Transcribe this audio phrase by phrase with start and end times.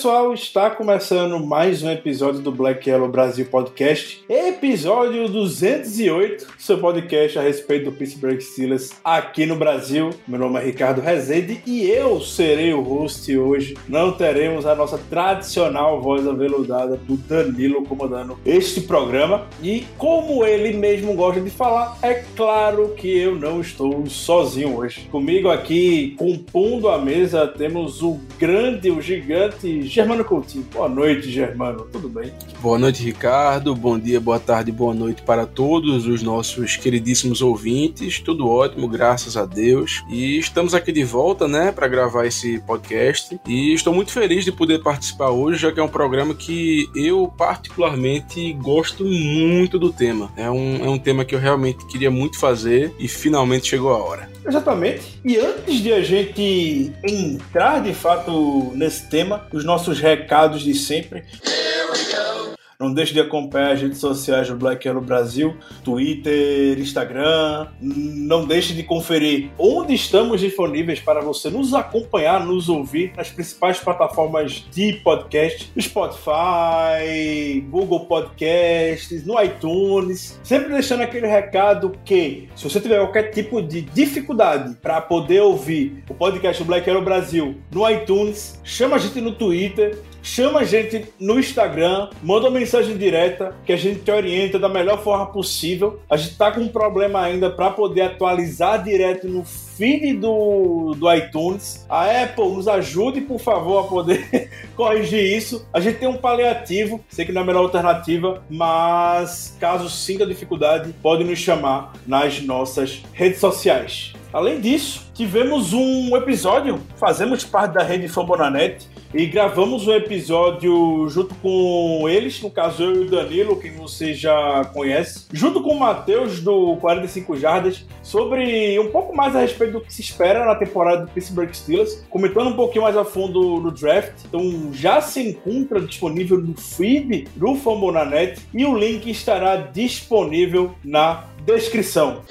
[0.00, 7.38] pessoal, está começando mais um episódio do Black Yellow Brasil Podcast, episódio 208, seu podcast
[7.38, 10.10] a respeito do Pittsburgh Steelers aqui no Brasil.
[10.28, 13.78] Meu nome é Ricardo Rezende e eu serei o host hoje.
[13.88, 20.76] Não teremos a nossa tradicional voz aveludada do Danilo comandando este programa e como ele
[20.76, 25.08] mesmo gosta de falar, é claro que eu não estou sozinho hoje.
[25.10, 30.66] Comigo aqui, compondo a mesa, temos o grande, o gigante Germano Coutinho.
[30.70, 31.86] Boa noite, Germano.
[31.90, 32.30] Tudo bem?
[32.60, 33.74] Boa noite, Ricardo.
[33.74, 38.20] Bom dia, boa tarde, boa noite para todos os nossos queridíssimos ouvintes.
[38.20, 40.02] Tudo ótimo, graças a Deus.
[40.08, 43.40] E estamos aqui de volta, né, para gravar esse podcast.
[43.46, 47.32] E estou muito feliz de poder participar hoje, já que é um programa que eu
[47.36, 50.32] particularmente gosto muito do tema.
[50.36, 53.98] É um, é um tema que eu realmente queria muito fazer e finalmente chegou a
[53.98, 54.30] hora.
[54.46, 55.20] Exatamente.
[55.24, 61.24] E antes de a gente entrar de fato nesse tema, os nossos recados de sempre.
[61.44, 62.59] Here we go.
[62.80, 67.66] Não deixe de acompanhar as redes sociais do Black Yellow Brasil, Twitter, Instagram.
[67.78, 73.78] Não deixe de conferir onde estamos disponíveis para você nos acompanhar, nos ouvir nas principais
[73.78, 80.40] plataformas de podcast, Spotify, Google Podcasts, no iTunes.
[80.42, 86.02] Sempre deixando aquele recado que, se você tiver qualquer tipo de dificuldade para poder ouvir
[86.08, 90.64] o podcast do Black Yellow Brasil no iTunes, chama a gente no Twitter, chama a
[90.64, 95.26] gente no Instagram, manda uma mensagem direta que a gente te orienta da melhor forma
[95.26, 96.00] possível.
[96.08, 101.12] A gente tá com um problema ainda para poder atualizar direto no feed do, do
[101.12, 101.86] iTunes.
[101.88, 105.66] A Apple nos ajude, por favor, a poder corrigir isso.
[105.72, 110.26] A gente tem um paliativo, sei que não é a melhor alternativa, mas caso sinta
[110.26, 114.12] dificuldade, pode nos chamar nas nossas redes sociais.
[114.32, 121.34] Além disso, tivemos um episódio, fazemos parte da rede Fambonanet e gravamos um episódio junto
[121.36, 125.80] com eles, no caso eu e o Danilo, quem você já conhece, junto com o
[125.80, 130.54] Matheus do 45 Jardas, sobre um pouco mais a respeito do que se espera na
[130.54, 134.12] temporada do Pittsburgh Steelers, comentando um pouquinho mais a fundo no draft.
[134.26, 141.24] Então já se encontra disponível no feed do Fambonanet e o link estará disponível na
[141.44, 142.22] descrição.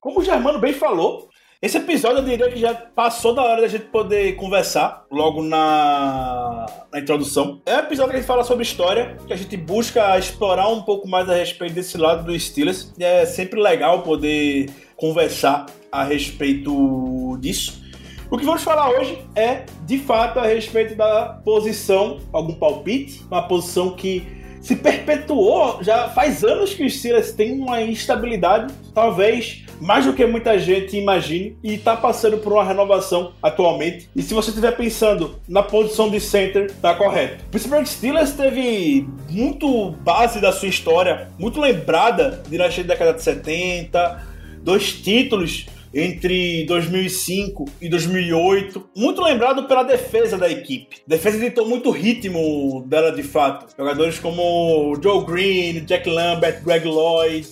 [0.00, 1.28] Como o Germano bem falou,
[1.60, 6.66] esse episódio eu diria que já passou da hora da gente poder conversar logo na,
[6.92, 7.62] na introdução.
[7.64, 10.82] É um episódio que a gente fala sobre história, que a gente busca explorar um
[10.82, 12.92] pouco mais a respeito desse lado do Steelers.
[12.98, 17.82] E é sempre legal poder conversar a respeito disso.
[18.30, 23.48] O que vamos falar hoje é, de fato, a respeito da posição, algum palpite, uma
[23.48, 24.26] posição que
[24.66, 30.26] se perpetuou, já faz anos que os Steelers têm uma instabilidade, talvez mais do que
[30.26, 34.08] muita gente imagine, e está passando por uma renovação atualmente.
[34.16, 37.44] E se você estiver pensando na posição de center, tá correto.
[37.44, 43.12] O Pittsburgh Steelers teve muito base da sua história, muito lembrada de nascer da década
[43.12, 44.26] de 70,
[44.64, 45.66] dois títulos
[45.96, 50.98] entre 2005 e 2008, muito lembrado pela defesa da equipe.
[51.06, 53.74] A defesa ditou muito ritmo dela de fato.
[53.74, 57.48] Jogadores como Joe Green, Jack Lambert, Greg Lloyd,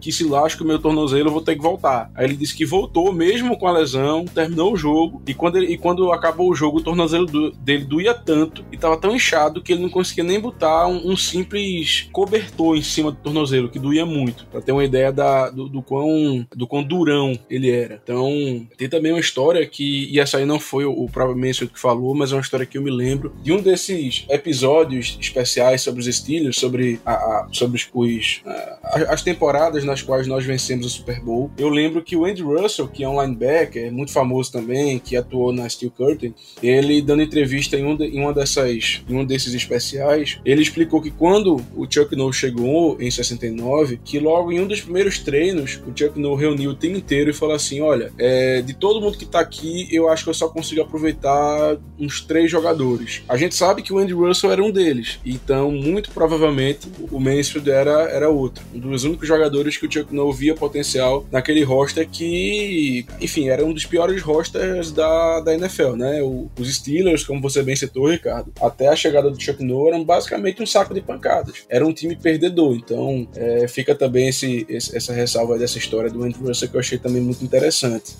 [0.00, 2.10] que se lasque o meu tornozelo, eu vou ter que voltar.
[2.14, 5.72] Aí ele disse que voltou, mesmo com a lesão, terminou o jogo, e quando, ele-
[5.72, 9.62] e quando acabou o jogo, o tornozelo do- dele doía tanto, e tava tão inchado,
[9.62, 13.78] que ele não conseguia nem botar um, um simples cobertor em cima do tornozelo, que
[13.78, 18.00] doía muito, pra ter uma ideia da, do, do quão, do quão durão ele era.
[18.02, 21.80] Então, tem também uma história que, e essa aí não foi o, o Mansfield que
[21.80, 26.00] falou, mas é uma história que eu me lembro de um desses episódios especiais sobre
[26.00, 30.86] os Steelers, sobre, a, a- sobre os, os, a- as temporadas nas quais nós vencemos
[30.86, 31.50] o Super Bowl.
[31.56, 35.52] Eu lembro que o Andy Russell, que é um linebacker, muito famoso também, que atuou
[35.52, 39.54] na Steel Curtain, ele dando entrevista em, um de- em uma dessas, em um desses
[39.54, 44.66] especiais, ele explicou que quando o Chuck Noll chegou em 69, que logo em um
[44.66, 48.60] dos primeiros treinos, o Chuck Noll reuniu o time inteiro e falou assim: olha, é,
[48.62, 52.50] de todo mundo que tá aqui, eu acho que eu só consigo aproveitar uns três
[52.50, 53.22] jogadores.
[53.28, 57.70] A gente sabe que o Andy Russell era um deles, então muito provavelmente o Mansfield
[57.70, 58.64] era, era outro.
[58.74, 63.72] Um dos únicos jogadores que o Chuck via potencial naquele roster que, enfim, era um
[63.72, 66.22] dos piores rosters da, da NFL, né?
[66.22, 70.04] O- os Steelers, como você bem citou, Ricardo, até a chegada do Chuck Noll eram
[70.04, 71.64] basicamente um saco de pancadas.
[71.68, 76.22] Era um time perdedor, então é, fica também esse, esse- essa ressalva dessa história do
[76.22, 78.14] Andy Russell que eu achei também muito interessante.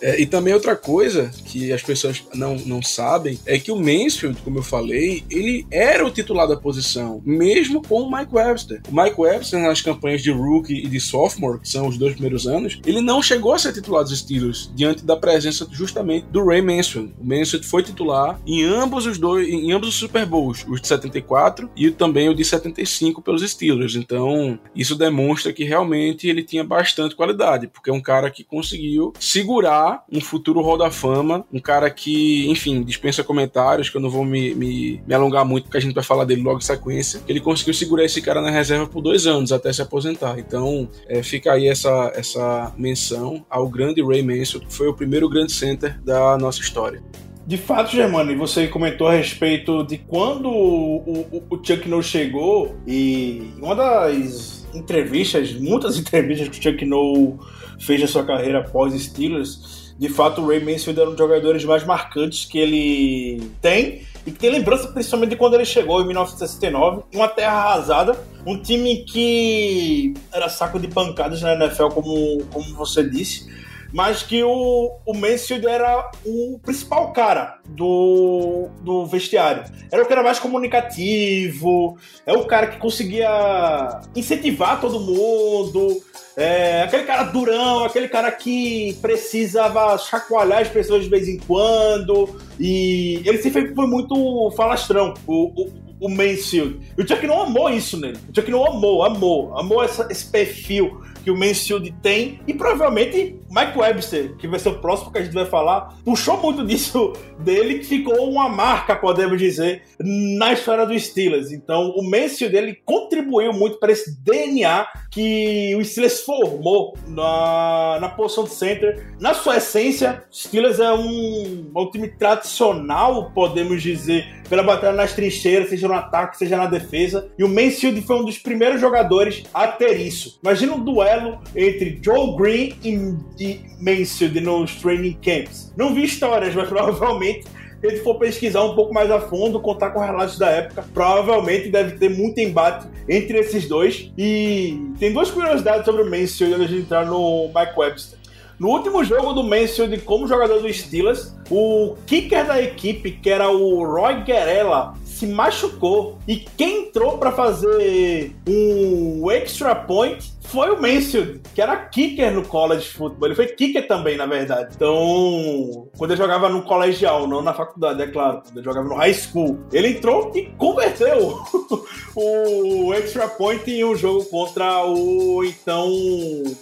[0.00, 4.40] É, e também outra coisa que as pessoas não, não sabem é que o Mansfield,
[4.42, 8.80] como eu falei, ele era o titular da posição, mesmo com o Mike Webster.
[8.90, 12.46] O Mike Webster, nas campanhas de rookie e de sophomore, que são os dois primeiros
[12.46, 16.62] anos, ele não chegou a ser titular dos Steelers diante da presença justamente do Ray
[16.62, 17.14] Mansfield.
[17.18, 20.88] O Mansfield foi titular em ambos os dois, em ambos os Super Bowls, os de
[20.88, 23.96] 74 e também o de 75 pelos Steelers.
[23.96, 29.12] Então, isso demonstra que realmente ele tinha bastante qualidade, porque é um cara que conseguiu
[29.18, 29.67] segurar
[30.10, 34.24] um futuro Hall da Fama, um cara que, enfim, dispensa comentários, que eu não vou
[34.24, 37.20] me, me, me alongar muito, porque a gente vai falar dele logo em sequência.
[37.28, 40.38] Ele conseguiu segurar esse cara na reserva por dois anos até se aposentar.
[40.38, 45.28] Então, é, fica aí essa, essa menção ao grande Ray Mansfield, que foi o primeiro
[45.28, 47.02] grande center da nossa história.
[47.46, 50.98] De fato, Germano, você comentou a respeito de quando o,
[51.32, 57.38] o, o Chuck Noll chegou e uma das entrevistas, muitas entrevistas que o Chuck Noll
[57.78, 61.64] fez na sua carreira após Steelers, de fato o Ray Mansfield era um dos jogadores
[61.64, 64.06] mais marcantes que ele tem.
[64.26, 68.18] E que tem lembrança principalmente de quando ele chegou em 1969, em uma terra arrasada,
[68.46, 73.46] um time que era saco de pancadas na NFL, como, como você disse,
[73.92, 79.64] mas que o, o Mansfield era o principal cara do, do vestiário.
[79.90, 86.02] Era o cara mais comunicativo, é o cara que conseguia incentivar todo mundo,
[86.36, 92.38] é, aquele cara durão, aquele cara que precisava chacoalhar as pessoas de vez em quando.
[92.60, 96.78] E ele sempre foi muito falastrão, o, o, o Mansfield.
[96.96, 98.18] E o Chuck não amou isso nele.
[98.30, 103.38] O Chuck não amou, amou, amou essa, esse perfil que o Mansfield tem e provavelmente
[103.50, 107.12] Mike Webster, que vai ser o próximo que a gente vai falar, puxou muito disso
[107.38, 111.50] dele, que ficou uma marca, podemos dizer, na história do Steelers.
[111.50, 118.08] Então, o Mansfield dele contribuiu muito para esse DNA que o Steelers formou na, na
[118.08, 119.14] posição de center.
[119.18, 125.12] Na sua essência, o Steelers é um, um time tradicional, podemos dizer, pela batalha nas
[125.12, 127.30] trincheiras, seja no ataque, seja na defesa.
[127.38, 130.38] E o Mansfield foi um dos primeiros jogadores a ter isso.
[130.42, 131.17] Imagina um duelo
[131.54, 135.72] entre Joe Green e, e Mansfield nos training camps.
[135.76, 137.46] Não vi histórias, mas provavelmente
[137.82, 141.96] ele for pesquisar um pouco mais a fundo, contar com relatos da época, provavelmente deve
[141.96, 144.10] ter muito embate entre esses dois.
[144.18, 148.18] E tem duas curiosidades sobre o Mansfield antes de entrar no Mike Webster.
[148.58, 153.48] No último jogo do Mansfield como jogador do Steelers, o kicker da equipe, que era
[153.48, 156.18] o Roy Guerrella, se machucou.
[156.26, 162.42] E quem entrou para fazer um extra point foi o Mansfield, que era kicker no
[162.42, 163.28] college football.
[163.28, 164.74] Ele foi kicker também, na verdade.
[164.74, 168.42] Então, quando ele jogava no colegial, não na faculdade, é claro.
[168.42, 171.38] Quando ele jogava no high school, ele entrou e converteu
[172.16, 175.86] o extra point em um jogo contra o então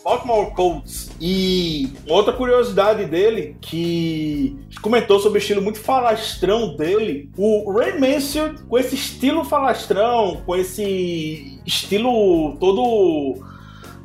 [0.04, 1.10] Baltimore Colts.
[1.20, 8.64] E outra curiosidade dele, que comentou sobre o estilo muito falastrão dele, o Ray Mansfield,
[8.64, 13.36] com esse estilo falastrão, com esse estilo todo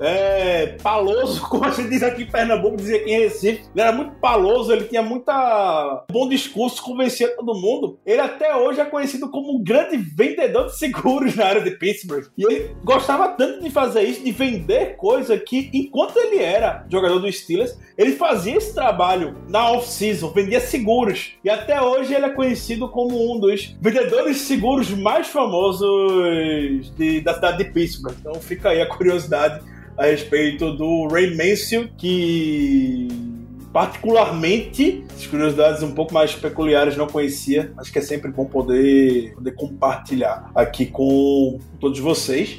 [0.02, 3.62] é, paloso, como a gente diz aqui em Pernambuco, dizia aqui em Recife.
[3.74, 8.00] Ele era muito paloso, ele tinha muita bom discurso, convencia todo mundo.
[8.06, 12.26] Ele até hoje é conhecido como um grande vendedor de seguros na área de Pittsburgh.
[12.36, 17.20] E ele gostava tanto de fazer isso, de vender coisa, que enquanto ele era jogador
[17.20, 21.34] do Steelers, ele fazia esse trabalho na off-season, vendia seguros.
[21.44, 27.22] E até hoje ele é conhecido como um dos vendedores de seguros mais famosos de,
[27.22, 28.16] da cidade de Pittsburgh.
[28.20, 29.62] Então fica aí a curiosidade
[30.02, 33.08] a respeito do Ray Mansfield, que
[33.72, 37.72] particularmente, as curiosidades um pouco mais peculiares não conhecia.
[37.78, 42.58] Acho que é sempre bom poder, poder compartilhar aqui com todos vocês.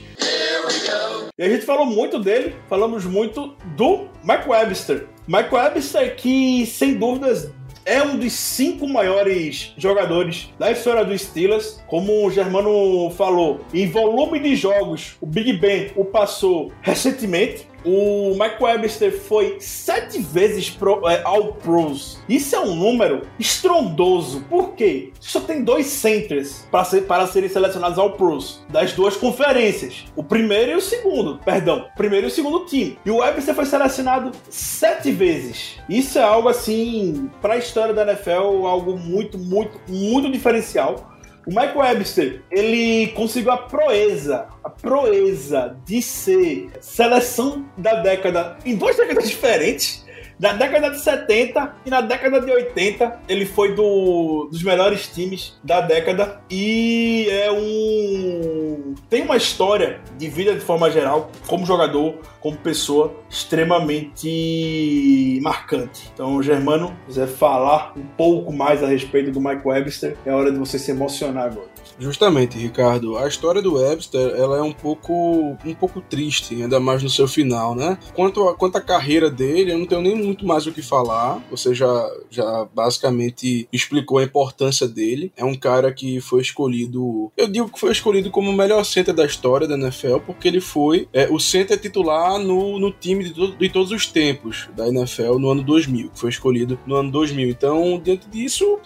[1.36, 5.08] E a gente falou muito dele, falamos muito do Mike Webster.
[5.26, 7.50] Mike Webster que, sem dúvidas,
[7.84, 11.82] é um dos cinco maiores jogadores da história dos Steelers.
[11.86, 17.66] Como o Germano falou, em volume de jogos, o Big Ben o passou recentemente.
[17.84, 22.18] O Mike Webster foi sete vezes pro, é, All Pros.
[22.28, 24.44] Isso é um número estrondoso.
[24.48, 25.12] Por quê?
[25.20, 30.04] Só tem dois centers para, ser, serem selecionados All Pros das duas conferências.
[30.14, 31.38] O primeiro e o segundo.
[31.44, 32.98] Perdão, primeiro e o segundo time.
[33.04, 35.76] E o Webster foi selecionado sete vezes.
[35.88, 41.12] Isso é algo assim, para a história da NFL, algo muito, muito, muito diferencial.
[41.46, 48.76] O Mike Webster, ele conseguiu a proeza, a proeza de ser seleção da década em
[48.76, 50.02] duas décadas diferentes
[50.42, 55.56] Na década de 70 e na década de 80, ele foi do, dos melhores times
[55.62, 58.92] da década e é um.
[59.08, 66.10] Tem uma história de vida de forma geral, como jogador, como pessoa, extremamente marcante.
[66.12, 70.58] Então, Germano, quiser falar um pouco mais a respeito do Mike Webster, é hora de
[70.58, 71.68] você se emocionar agora.
[71.98, 73.16] Justamente, Ricardo.
[73.16, 77.28] A história do Webster, ela é um pouco, um pouco triste, ainda mais no seu
[77.28, 77.98] final, né?
[78.14, 81.42] Quanto a, quanto à carreira dele, eu não tenho nem muito mais o que falar.
[81.50, 85.32] Você já, já basicamente explicou a importância dele.
[85.36, 89.14] É um cara que foi escolhido, eu digo que foi escolhido como o melhor center
[89.14, 93.34] da história da NFL, porque ele foi é, o center titular no, no time de,
[93.34, 97.10] to de todos os tempos da NFL no ano 2000, que foi escolhido no ano
[97.10, 97.48] 2000.
[97.48, 98.78] Então, diante disso,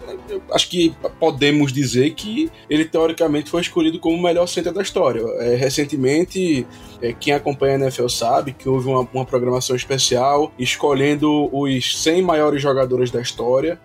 [0.53, 5.23] acho que podemos dizer que ele teoricamente foi escolhido como o melhor center da história.
[5.39, 6.67] É, recentemente,
[7.01, 12.23] é, quem acompanha a NFL sabe que houve uma, uma, programação especial escolhendo os 100
[12.23, 13.79] maiores jogadores da história,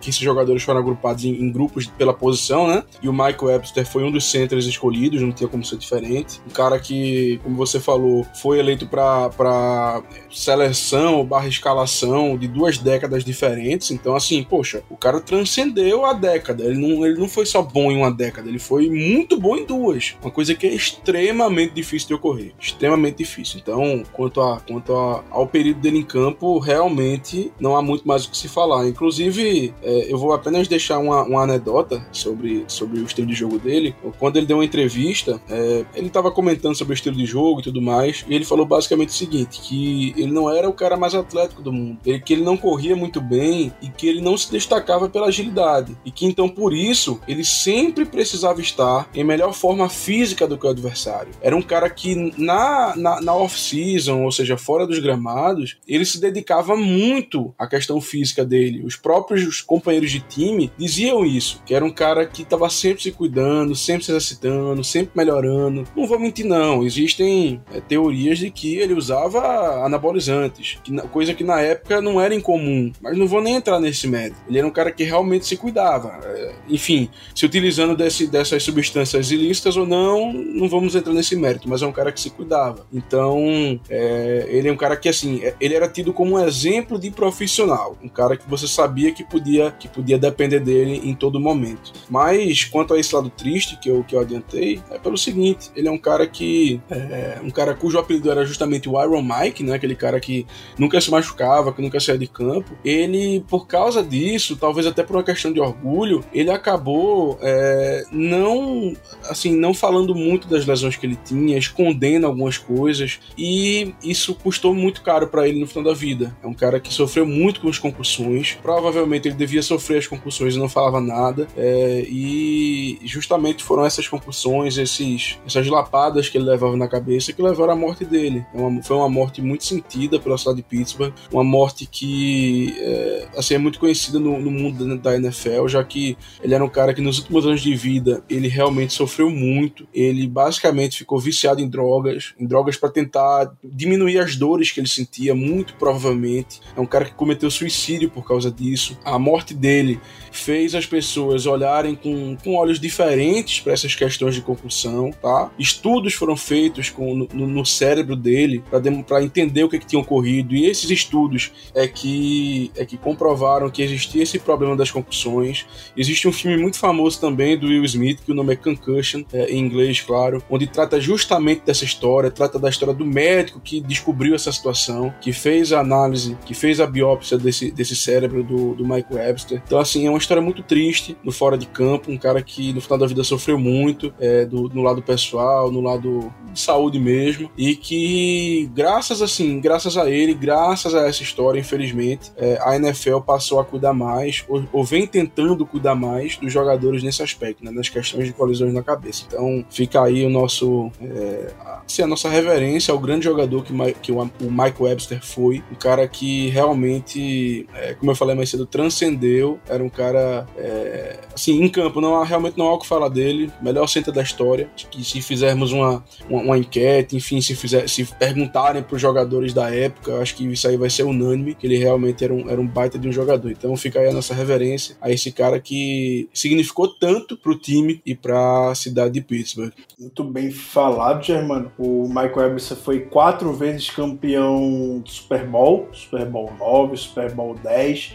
[0.00, 2.84] que esses jogadores foram agrupados em, em, grupos pela posição, né?
[3.02, 6.40] E o Michael Webster foi um dos centers escolhidos, não tinha como ser diferente.
[6.46, 13.24] Um cara que, como você falou, foi eleito para seleção barra escalação de duas décadas
[13.24, 13.90] diferentes.
[13.90, 16.64] Então, assim, poxa, o cara transcendeu a década.
[16.64, 19.64] Ele não, ele não foi só bom em uma década ele foi muito bom em
[19.64, 20.14] duas.
[20.22, 22.52] Uma coisa que é extremamente difícil de ocorrer.
[22.58, 23.60] Extremamente difícil.
[23.60, 28.24] Então, quanto, a, quanto a, ao período dele em campo, realmente não há muito mais
[28.24, 28.86] o que se falar.
[28.88, 33.58] Inclusive, é, eu vou apenas deixar uma, uma anedota sobre, sobre o estilo de jogo
[33.58, 33.94] dele.
[34.18, 37.62] Quando ele deu uma entrevista, é, ele estava comentando sobre o estilo de jogo e
[37.62, 41.14] tudo mais, e ele falou basicamente o seguinte: que ele não era o cara mais
[41.14, 44.50] atlético do mundo, ele, que ele não corria muito bem e que ele não se
[44.50, 45.96] destacava pela agilidade.
[46.04, 50.56] E que então, por isso, ele sempre precisava precisava estar em melhor forma física do
[50.56, 51.32] que o adversário.
[51.42, 56.20] Era um cara que na, na, na off-season, ou seja, fora dos gramados, ele se
[56.20, 58.82] dedicava muito à questão física dele.
[58.84, 63.12] Os próprios companheiros de time diziam isso, que era um cara que estava sempre se
[63.12, 65.84] cuidando, sempre se exercitando, sempre melhorando.
[65.94, 66.82] Não vou mentir, não.
[66.82, 72.34] Existem é, teorias de que ele usava anabolizantes, que, coisa que na época não era
[72.34, 74.36] incomum, mas não vou nem entrar nesse mérito.
[74.48, 76.20] Ele era um cara que realmente se cuidava.
[76.24, 81.68] É, enfim, se utilizando desse dessas substâncias ilícitas ou não, não vamos entrar nesse mérito,
[81.68, 82.86] mas é um cara que se cuidava.
[82.92, 86.98] Então, é, ele é um cara que, assim, é, ele era tido como um exemplo
[86.98, 91.40] de profissional, um cara que você sabia que podia, que podia depender dele em todo
[91.40, 91.92] momento.
[92.08, 95.88] Mas, quanto a esse lado triste que eu, que eu adiantei, é pelo seguinte, ele
[95.88, 99.74] é um cara que, é, um cara cujo apelido era justamente o Iron Mike, né,
[99.74, 100.46] aquele cara que
[100.78, 105.16] nunca se machucava, que nunca saía de campo, ele, por causa disso, talvez até por
[105.16, 108.94] uma questão de orgulho, ele acabou é, não,
[109.28, 114.74] assim, não falando muito das lesões que ele tinha, escondendo algumas coisas, e isso custou
[114.74, 116.36] muito caro para ele no final da vida.
[116.42, 120.54] É um cara que sofreu muito com as concussões, provavelmente ele devia sofrer as concussões
[120.54, 126.44] e não falava nada, é, e justamente foram essas concussões, esses, essas lapadas que ele
[126.44, 128.44] levava na cabeça que levaram à morte dele.
[128.54, 133.28] É uma, foi uma morte muito sentida pela cidade de Pittsburgh, uma morte que é,
[133.36, 136.94] assim, é muito conhecida no, no mundo da NFL, já que ele era um cara
[136.94, 139.86] que nos últimos anos de vida ele realmente sofreu muito.
[139.92, 144.88] Ele basicamente ficou viciado em drogas, em drogas para tentar diminuir as dores que ele
[144.88, 146.60] sentia, muito provavelmente.
[146.74, 148.98] É um cara que cometeu suicídio por causa disso.
[149.04, 150.00] A morte dele
[150.32, 155.50] fez as pessoas olharem com, com olhos diferentes para essas questões de concussão, tá?
[155.58, 158.64] Estudos foram feitos com, no, no cérebro dele
[159.06, 163.70] para entender o que, que tinha ocorrido e esses estudos é que é que comprovaram
[163.70, 165.66] que existia esse problema das concussões.
[165.96, 169.50] Existe um filme muito famoso também do Will Smith que o nome é Concussion, é,
[169.50, 174.34] em inglês, claro, onde trata justamente dessa história, trata da história do médico que descobriu
[174.34, 178.86] essa situação, que fez a análise, que fez a biópsia desse, desse cérebro do, do
[178.86, 179.62] Mike Webster.
[179.64, 182.80] Então, assim, é uma história muito triste no fora de campo, um cara que no
[182.80, 187.50] final da vida sofreu muito, é, do, no lado pessoal, no lado de saúde mesmo,
[187.56, 193.20] e que graças assim, graças a ele, graças a essa história, infelizmente, é, a NFL
[193.20, 197.70] passou a cuidar mais, ou, ou, vem tentando cuidar mais dos jogadores nesse aspecto, né,
[197.70, 199.24] nas questões de colisões na cabeça.
[199.26, 201.52] Então fica aí o nosso, é,
[201.86, 203.72] assim, a nossa reverência ao grande jogador que,
[204.02, 208.66] que o, Mike Webster foi, um cara que realmente, é, como eu falei mais cedo,
[208.66, 212.86] transcendeu, era um cara é, assim, em campo, não há, realmente não há o que
[212.86, 213.50] falar dele.
[213.60, 214.68] Melhor centro da história.
[214.90, 219.52] Que se fizermos uma, uma, uma enquete, enfim, se, fizer, se perguntarem para os jogadores
[219.52, 222.60] da época, acho que isso aí vai ser unânime, que ele realmente era um, era
[222.60, 223.50] um baita de um jogador.
[223.50, 228.02] Então fica aí a nossa reverência a esse cara que significou tanto para o time
[228.04, 229.72] e para a cidade de Pittsburgh.
[229.98, 231.72] Muito bem falado, Germano.
[231.78, 237.54] O Michael Webster foi quatro vezes campeão do Super Bowl, Super Bowl 9, Super Bowl
[237.54, 238.14] 10,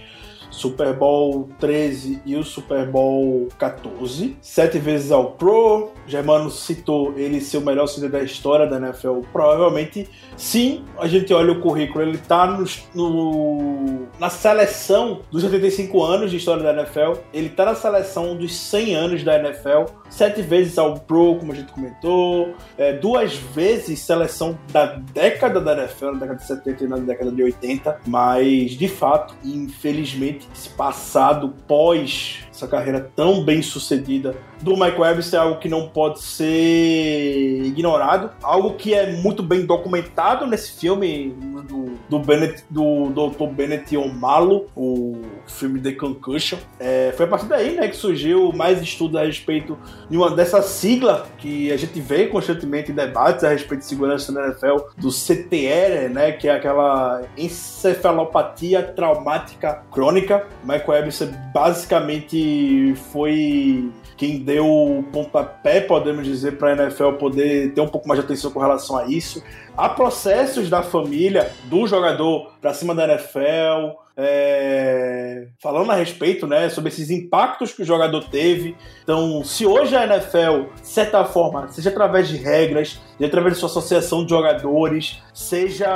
[0.60, 4.38] Super Bowl 13 e o Super Bowl 14.
[4.41, 5.91] Sete vezes ao Pro.
[6.06, 9.22] Germano citou ele ser o melhor center da história da NFL.
[9.32, 10.84] Provavelmente sim.
[10.98, 16.38] A gente olha o currículo, ele tá no, no, na seleção dos 85 anos de
[16.38, 17.22] história da NFL.
[17.34, 19.93] Ele tá na seleção dos 100 anos da NFL.
[20.10, 22.54] Sete vezes ao Pro, como a gente comentou.
[22.78, 27.32] É, duas vezes seleção da década da NFL, na década de 70 e na década
[27.32, 28.02] de 80.
[28.06, 35.39] Mas, de fato, infelizmente, esse passado pós essa carreira tão bem sucedida do Mike Webster
[35.39, 41.30] é algo que não pode ser ignorado, algo que é muito bem documentado nesse filme
[41.67, 43.48] do, do, Bennett, do Dr.
[43.48, 46.58] Bennett Omalo, o filme The Concussion.
[46.80, 49.78] É, foi a partir daí né, que surgiu mais estudos a respeito
[50.10, 54.32] de uma dessa sigla que a gente vê constantemente em debates a respeito de segurança
[54.32, 60.45] na NFL, do CTR, né, que é aquela encefalopatia traumática crônica.
[60.63, 67.79] Mike Webster basicamente foi quem deu o pontapé, podemos dizer, para a NFL poder ter
[67.79, 69.41] um pouco mais de atenção com relação a isso.
[69.77, 76.67] Há processos da família do jogador para cima da NFL, é, falando a respeito né,
[76.67, 78.75] sobre esses impactos que o jogador teve.
[79.03, 83.60] Então, se hoje a NFL, de certa forma, seja através de regras, seja através de
[83.62, 85.88] sua associação de jogadores, seja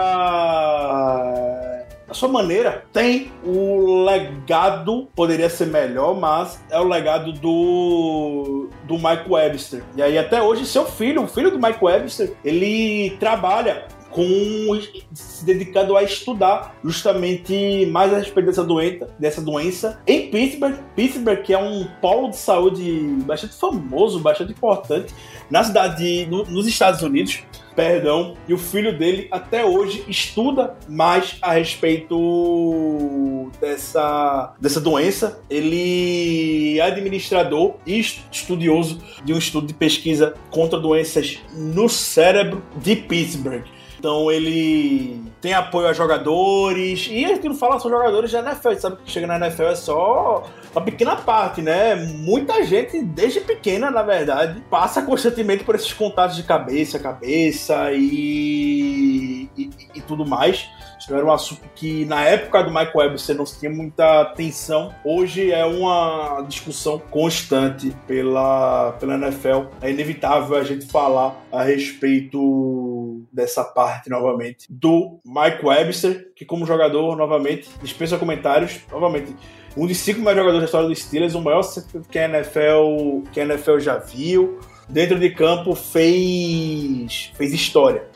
[2.13, 8.93] a sua maneira, tem o legado, poderia ser melhor, mas é o legado do, do
[8.95, 9.83] Mike Webster.
[9.97, 14.79] E aí, até hoje, seu filho, o filho do Mike Webster, ele trabalha com
[15.11, 21.41] se dedicado a estudar justamente mais a respeito dessa doença, dessa doença em Pittsburgh, Pittsburgh
[21.41, 22.83] que é um polo de saúde
[23.25, 25.11] bastante famoso, bastante importante
[25.49, 27.43] na cidade, no, nos Estados Unidos
[27.75, 35.41] perdão, e o filho dele até hoje estuda mais a respeito dessa, dessa doença.
[35.49, 42.95] Ele é administrador e estudioso de um estudo de pesquisa contra doenças no cérebro de
[42.95, 43.63] Pittsburgh.
[44.03, 47.07] Então ele tem apoio a jogadores.
[47.09, 49.75] E a gente não fala só jogadores da NFL, sabe que chega na NFL é
[49.75, 51.95] só uma pequena parte, né?
[51.95, 57.93] Muita gente, desde pequena, na verdade, passa constantemente por esses contatos de cabeça a cabeça
[57.93, 60.67] e, e, e tudo mais.
[61.03, 64.95] Isso era um assunto que na época do Mike Webb você não tinha muita atenção.
[65.03, 69.65] Hoje é uma discussão constante pela, pela NFL.
[69.81, 76.65] É inevitável a gente falar a respeito dessa parte novamente do Mike Webster, que como
[76.65, 78.79] jogador, novamente, dispensa comentários.
[78.89, 79.35] Novamente,
[79.75, 81.63] um dos cinco melhores jogadores da história dos Steelers, o maior
[82.09, 84.57] que a NFL, que a NFL já viu.
[84.87, 88.07] Dentro de campo fez fez história.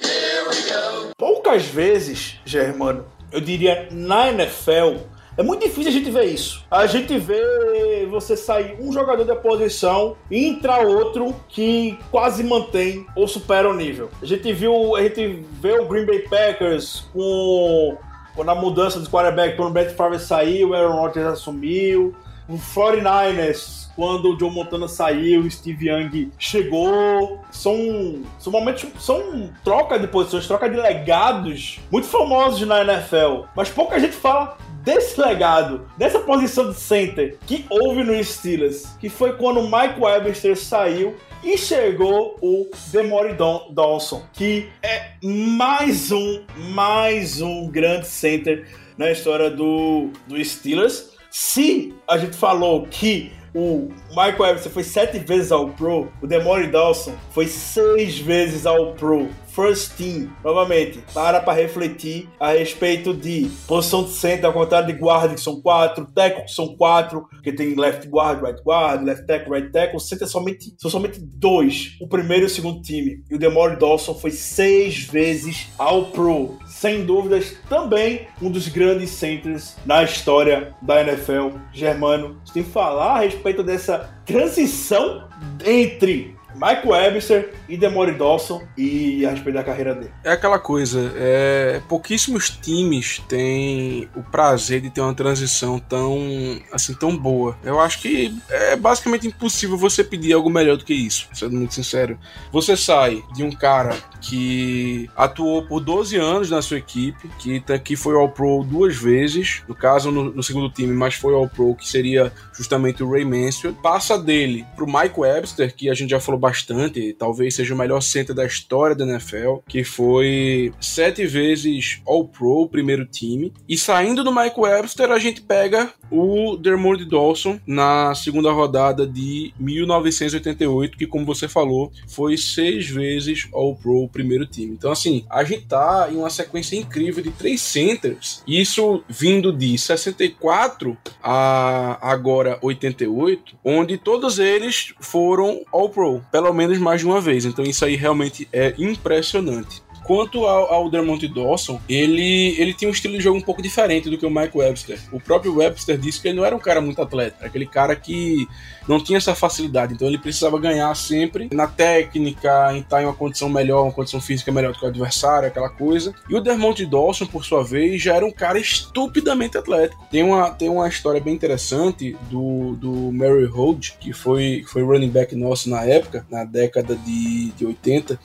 [1.47, 4.97] Poucas vezes, Germano, eu diria na NFL,
[5.37, 6.65] é muito difícil a gente ver isso.
[6.69, 13.07] A gente vê você sair um jogador da posição e entrar outro que quase mantém
[13.15, 14.09] ou supera o nível.
[14.21, 17.97] A gente viu, a gente vê o Green Bay Packers com
[18.35, 22.13] quando a mudança do quarterback, quando o Brett Favre saiu, o Aaron Rodgers assumiu.
[22.47, 27.41] O 49ers, quando o Joe Montana saiu, o Steve Young chegou.
[27.51, 33.45] São, são momentos, são troca de posições, troca de legados muito famosos na NFL.
[33.55, 39.09] Mas pouca gente fala desse legado, dessa posição de center que houve no Steelers, que
[39.09, 43.35] foi quando o Mike Webster saiu e chegou o Demory
[43.71, 48.65] Dawson, que é mais um, mais um grande center
[48.97, 51.16] na história do, do Steelers.
[51.39, 56.65] Se a gente falou que o Michael Webster foi sete vezes ao Pro, o Demory
[56.65, 60.29] Dawson foi seis vezes ao Pro first team.
[60.43, 65.41] Novamente, para para refletir a respeito de posição de center, ao contrário de guarda, que
[65.41, 69.71] são quatro, tackle, que são quatro, que tem left guard, right guard, left tackle, right
[69.71, 69.99] tackle.
[69.99, 73.23] Center somente, são somente dois, o primeiro e o segundo time.
[73.31, 76.59] E o Demore Dawson foi seis vezes ao Pro.
[76.67, 81.57] Sem dúvidas, também um dos grandes centers na história da NFL.
[81.73, 85.27] Germano, você tem que falar a respeito dessa transição
[85.65, 90.11] entre Mike Webster e Demory Dawson e a respeito da carreira dele.
[90.23, 96.93] É aquela coisa, é, pouquíssimos times têm o prazer de ter uma transição tão assim
[96.93, 97.57] tão boa.
[97.63, 101.73] Eu acho que é basicamente impossível você pedir algo melhor do que isso, sendo muito
[101.73, 102.17] sincero.
[102.51, 107.77] Você sai de um cara que atuou por 12 anos na sua equipe, que, tá,
[107.77, 111.47] que foi ao Pro duas vezes, no caso no, no segundo time, mas foi ao
[111.47, 113.77] Pro, que seria justamente o Ray Mansfield.
[113.81, 118.01] Passa dele pro Mike Webster, que a gente já falou bastante, talvez seja o melhor
[118.01, 123.51] center da história da NFL, que foi sete vezes All-Pro, primeiro time.
[123.67, 129.53] E saindo do Mike Webster, a gente pega o Dermond Dawson na segunda rodada de
[129.59, 134.73] 1988, que, como você falou, foi seis vezes All-Pro, primeiro time.
[134.73, 139.77] Então, assim, a gente tá em uma sequência incrível de três centers, isso vindo de
[139.77, 147.45] 64 a agora 88, onde todos eles foram All-Pro, pelo menos mais de uma vez.
[147.45, 149.81] Então, isso aí realmente é impressionante.
[150.07, 154.09] Quanto ao, ao Dermont Dawson, ele, ele tinha um estilo de jogo um pouco diferente
[154.09, 154.97] do que o Mike Webster.
[155.11, 158.47] O próprio Webster disse que ele não era um cara muito atleta, aquele cara que
[158.87, 163.13] não tinha essa facilidade, então ele precisava ganhar sempre na técnica, em estar em uma
[163.13, 166.15] condição melhor, uma condição física melhor do que o adversário, aquela coisa.
[166.29, 170.07] E o Dermont Dawson, por sua vez, já era um cara estupidamente atlético.
[170.09, 175.09] Tem uma, tem uma história bem interessante do, do Mary Hold, que foi, foi running
[175.09, 178.17] back nosso na época, na década de, de 80,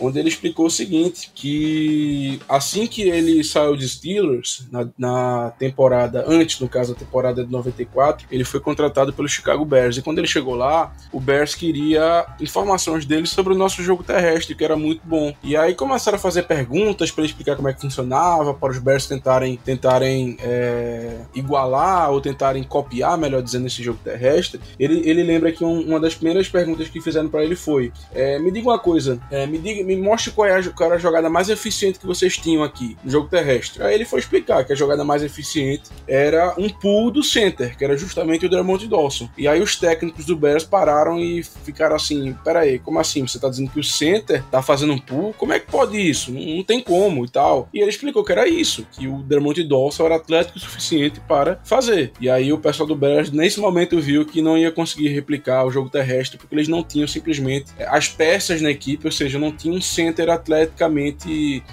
[0.00, 6.24] onde ele explicou o seguinte, que assim que ele saiu de Steelers, na, na temporada,
[6.26, 9.96] antes no caso, da temporada de 94, ele foi contratado pelo Chicago Bears.
[9.96, 14.54] E quando ele chegou lá, o Bears queria informações dele sobre o nosso jogo terrestre,
[14.54, 15.34] que era muito bom.
[15.42, 19.06] E aí começaram a fazer perguntas para explicar como é que funcionava, para os Bears
[19.06, 24.60] tentarem, tentarem é, igualar ou tentarem copiar, melhor dizendo, esse jogo terrestre.
[24.78, 28.38] Ele, ele lembra que um, uma das primeiras perguntas que fizeram para ele foi: é,
[28.38, 30.98] me diga uma coisa, é, me diga, me mostre qual, é a, qual era a
[30.98, 33.82] jogada mais eficiente que vocês tinham aqui no jogo terrestre.
[33.82, 37.84] Aí ele foi explicar que a jogada mais eficiente era um pull do center, que
[37.84, 39.28] era justamente o Dermont Dawson.
[39.36, 43.26] E aí os técnicos do Bears pararam e ficaram assim: peraí, como assim?
[43.26, 45.34] Você tá dizendo que o center tá fazendo um pull?
[45.34, 46.32] Como é que pode isso?
[46.32, 47.68] Não, não tem como e tal.
[47.72, 51.60] E ele explicou que era isso, que o Dermont Dawson era atlético o suficiente para
[51.64, 52.12] fazer.
[52.20, 55.70] E aí o pessoal do Bears, nesse momento, viu que não ia conseguir replicar o
[55.70, 59.76] jogo terrestre, porque eles não tinham simplesmente as peças na equipe, ou seja, não tinham
[59.76, 61.09] um center atleticamente,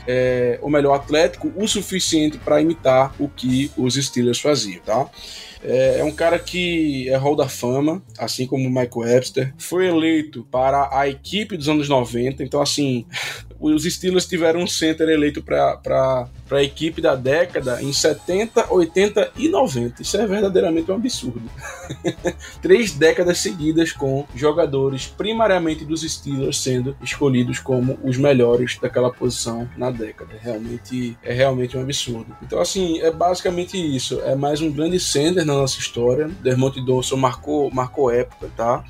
[0.08, 5.10] é, ou melhor, atlético o suficiente para imitar o que os Steelers faziam, tá?
[5.64, 9.54] É, é, um cara que é Hall da Fama, assim como o Michael Webster.
[9.58, 12.44] Foi eleito para a equipe dos anos 90.
[12.44, 13.06] Então, assim,
[13.60, 19.50] os Steelers tiveram um center eleito para a equipe da década em 70, 80 e
[19.50, 20.02] 90.
[20.02, 21.42] Isso é verdadeiramente um absurdo.
[22.62, 29.70] Três décadas seguidas com jogadores primariamente dos Steelers sendo escolhidos como os melhores daquela posição
[29.78, 30.36] na década.
[30.40, 32.36] Realmente é realmente um absurdo.
[32.42, 34.22] Então assim, é basicamente isso.
[34.22, 36.30] É mais um grande center na nossa história.
[36.42, 38.84] Dermont Dawson marcou marcou época, tá?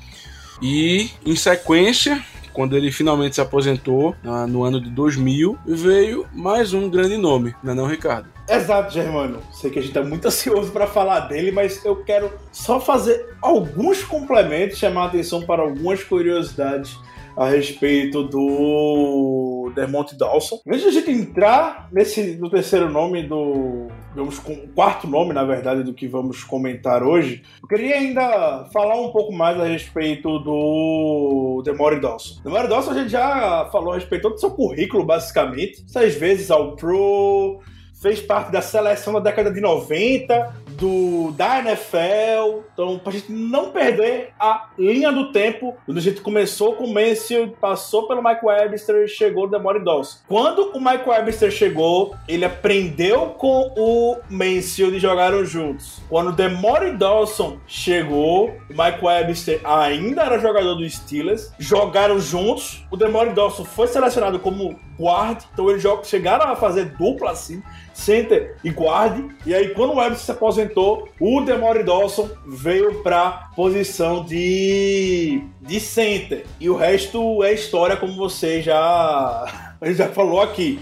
[0.60, 2.22] E em sequência,
[2.58, 4.16] quando ele finalmente se aposentou,
[4.48, 8.28] no ano de 2000, veio mais um grande nome, não é não, Ricardo?
[8.48, 9.38] Exato, Germano.
[9.52, 13.28] Sei que a gente tá muito ansioso para falar dele, mas eu quero só fazer
[13.40, 16.98] alguns complementos, chamar a atenção para algumas curiosidades
[17.38, 20.60] a respeito do Dermont Dawson.
[20.66, 23.86] Antes de a gente entrar nesse, no terceiro nome do.
[24.16, 27.42] Vamos com quarto nome, na verdade, do que vamos comentar hoje.
[27.62, 32.42] Eu queria ainda falar um pouco mais a respeito do Demore Dawson.
[32.42, 35.84] Demore Dawson a gente já falou a respeito do seu currículo, basicamente.
[35.86, 37.60] Seis vezes ao Pro,
[38.02, 42.62] fez parte da seleção da década de 90, do, da NFL.
[42.72, 46.94] Então, pra gente não perder a linha do tempo, quando a gente começou com o
[46.94, 50.18] Mansfield, passou pelo Mike Webster chegou o Demore Dawson.
[50.28, 56.00] Quando o Mike Webster chegou, ele aprendeu com o Mansfield e jogaram juntos.
[56.08, 62.84] Quando o Demore Dawson chegou, o Mike Webster ainda era jogador do Steelers, jogaram juntos.
[62.90, 67.62] O Demore Dawson foi selecionado como guard, então eles chegaram a fazer dupla assim
[67.98, 69.24] center e guarde.
[69.44, 75.80] E aí, quando o Webster se aposentou, o Demore Dawson veio para posição de, de
[75.80, 76.46] center.
[76.60, 79.44] E o resto é história, como você já,
[79.82, 80.80] já falou aqui.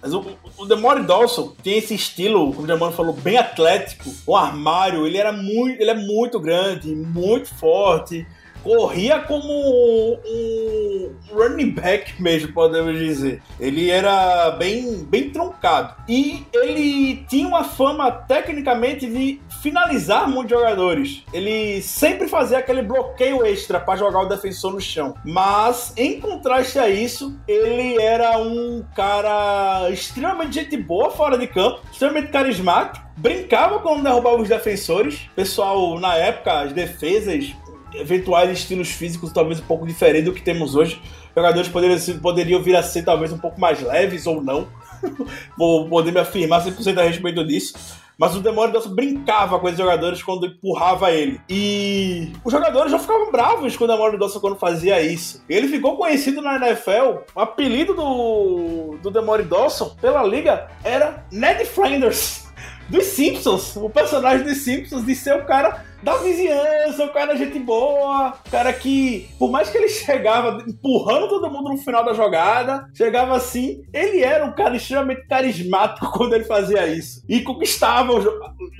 [0.00, 0.24] Mas o,
[0.56, 4.10] o Demore Dawson tem esse estilo, como o Demore falou, bem atlético.
[4.26, 8.26] O armário, ele era muito, ele é muito grande, muito forte
[8.62, 13.42] corria como um running back mesmo, podemos dizer.
[13.58, 15.94] Ele era bem, bem truncado.
[16.08, 21.24] E ele tinha uma fama, tecnicamente, de finalizar muitos jogadores.
[21.32, 25.14] Ele sempre fazia aquele bloqueio extra para jogar o defensor no chão.
[25.24, 31.80] Mas, em contraste a isso, ele era um cara extremamente gente boa fora de campo,
[31.90, 35.28] extremamente carismático brincava quando derrubava os defensores.
[35.34, 37.54] Pessoal, na época, as defesas
[37.94, 41.00] eventuais estilos físicos talvez um pouco diferentes do que temos hoje.
[41.34, 44.68] Jogadores poderiam, poderiam vir a ser talvez um pouco mais leves ou não.
[45.56, 47.74] Vou poder me afirmar 100% a respeito disso.
[48.18, 51.40] mas o Demore Dawson brincava com os jogadores quando empurrava ele.
[51.48, 55.44] E os jogadores já ficavam bravos com o Demore Dawson quando fazia isso.
[55.48, 61.64] Ele ficou conhecido na NFL, o apelido do, do Demore Dawson pela liga era Ned
[61.64, 62.48] Flanders
[62.90, 67.58] dos Simpsons, o personagem dos Simpsons, de ser o cara da vizinhança, o cara gente
[67.58, 72.12] boa, o cara que, por mais que ele chegava empurrando todo mundo no final da
[72.12, 77.22] jogada, chegava assim, ele era um cara extremamente carismático quando ele fazia isso.
[77.28, 78.24] E conquistava os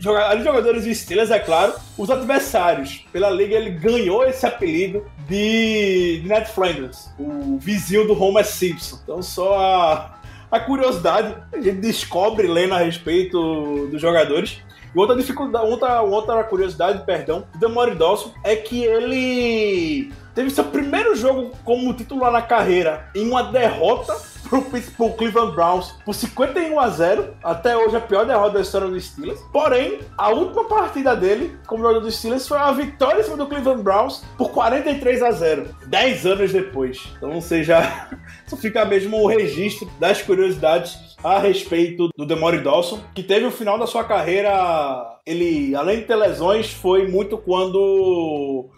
[0.05, 3.05] jogadores de Steelers, é claro, os adversários.
[3.13, 8.99] Pela liga ele ganhou esse apelido de, de Ned Flanders, o vizinho do Homer Simpson.
[9.03, 10.19] Então só a
[10.51, 14.63] a curiosidade, a gente descobre lendo a respeito dos jogadores.
[14.95, 21.15] E outra dificuldade, outra, outra curiosidade, perdão, do Dawson é que ele teve seu primeiro
[21.17, 24.17] jogo como titular na carreira em uma derrota
[24.49, 27.35] pro, pro Cleveland Browns por 51 a 0.
[27.43, 29.41] Até hoje a pior derrota da história dos Steelers.
[29.53, 33.47] Porém, a última partida dele como jogador dos Steelers foi uma vitória em cima do
[33.47, 35.75] Cleveland Browns por 43 a 0.
[35.87, 37.13] 10 anos depois.
[37.17, 38.09] Então, ou seja,
[38.47, 43.51] só fica mesmo o registro das curiosidades a respeito do Demore Dawson, que teve o
[43.51, 45.19] final da sua carreira.
[45.27, 48.71] Ele, além de ter lesões, foi muito quando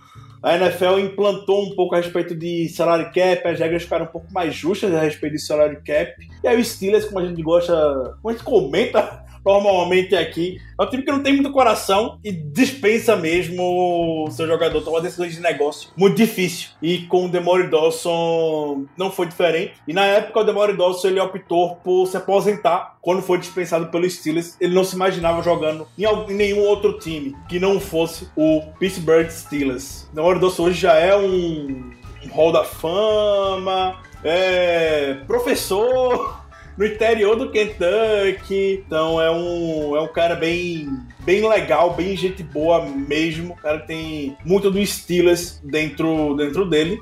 [0.42, 4.32] a NFL implantou um pouco a respeito de salário cap, as regras ficaram um pouco
[4.32, 6.14] mais justas a respeito de salário cap.
[6.42, 7.72] E aí o Steelers, como a gente gosta,
[8.22, 10.58] como a gente comenta normalmente aqui.
[10.78, 15.00] É um time que não tem muito coração e dispensa mesmo o seu jogador tomar
[15.00, 16.70] decisões de negócio muito difícil.
[16.80, 19.74] E com o Demore Dawson não foi diferente.
[19.86, 24.08] E na época o Demore Dawson ele optou por se aposentar quando foi dispensado pelo
[24.08, 24.56] Steelers.
[24.60, 30.08] Ele não se imaginava jogando em nenhum outro time que não fosse o Pittsburgh Steelers.
[30.12, 31.92] O Demore Dawson hoje já é um,
[32.24, 36.40] um hall da fama, é professor
[36.76, 38.84] no interior do Kentucky.
[38.86, 40.88] Então é um, é um cara bem,
[41.20, 43.54] bem legal, bem gente boa mesmo.
[43.54, 47.00] O cara tem muito do Steelers dentro, dentro dele.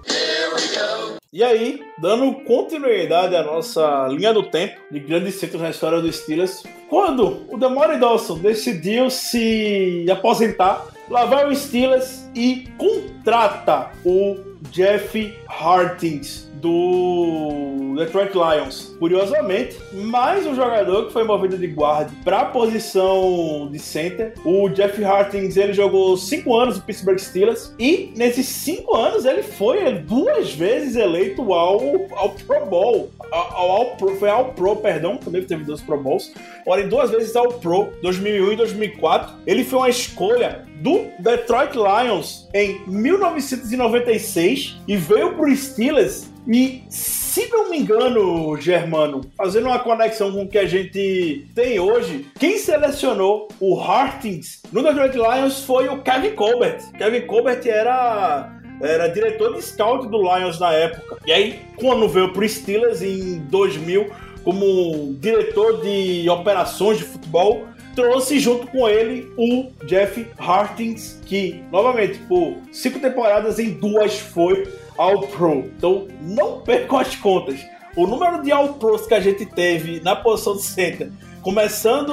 [1.31, 6.17] E aí, dando continuidade à nossa linha do tempo de grandes centros na história dos
[6.17, 14.39] Steelers, quando o Demore Dawson decidiu se aposentar, lá vai o Steelers e contrata o
[14.71, 18.97] Jeff Hartings do Detroit Lions.
[18.99, 24.35] Curiosamente, mais um jogador que foi movido de guarda para a posição de center.
[24.45, 29.43] O Jeff Hartings ele jogou cinco anos no Pittsburgh Steelers e nesses cinco anos ele
[29.43, 31.81] foi duas vezes eleito ao,
[32.13, 33.11] ao Pro Bowl.
[33.31, 36.33] Ao, ao foi ao Pro, perdão, também teve dois Pro Bowls.
[36.65, 39.35] Porém, duas vezes ao Pro, 2001 e 2004.
[39.47, 46.83] Ele foi uma escolha do Detroit Lions em 1996 e veio para os Steelers e,
[46.89, 52.27] se não me engano, Germano, fazendo uma conexão com o que a gente tem hoje,
[52.39, 56.81] quem selecionou o Hartings no Detroit Lions foi o Kevin Colbert.
[56.97, 61.19] Kevin Colbert era era diretor de scout do Lions na época.
[61.27, 64.07] E aí, quando veio pro Steelers em 2000
[64.45, 72.19] como diretor de operações de futebol, trouxe junto com ele o Jeff Hartings, que, novamente,
[72.21, 74.67] por cinco temporadas em duas foi
[74.99, 75.61] All Pro.
[75.77, 77.59] Então não percam as contas.
[77.97, 82.13] O número de All Pros que a gente teve na posição de center, começando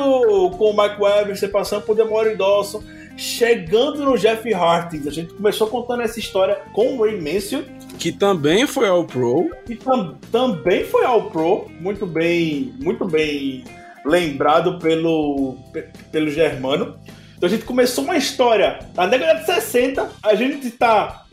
[0.51, 2.81] com o Mike Weber, passando por Demore Dawson,
[3.17, 5.07] chegando no Jeff Hartings.
[5.07, 7.69] A gente começou contando essa história com o Ray Mansfield.
[7.99, 9.49] Que também foi All Pro.
[9.65, 11.65] Que tam também foi All Pro.
[11.79, 13.63] Muito bem, muito bem
[14.05, 15.57] lembrado pelo,
[16.11, 16.95] pelo Germano.
[17.45, 21.25] Então a gente começou uma história na década de 60, a gente está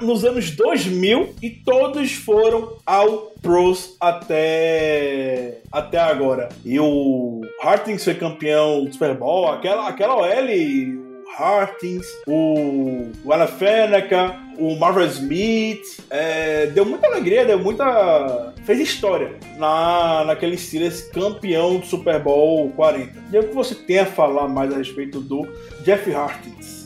[0.00, 6.48] nos anos 2000 e todos foram ao pros até até agora.
[6.64, 11.03] E o Hartings foi campeão do Super Bowl, aquela aquela OL
[11.36, 16.00] Hartings, o Alafeneca, o Marvel Smith.
[16.10, 18.54] É, deu muita alegria, deu muita.
[18.64, 23.12] fez história na, naquele Steelers campeão do Super Bowl 40.
[23.32, 25.46] E o que você tem a falar mais a respeito do
[25.84, 26.84] Jeff Hartings?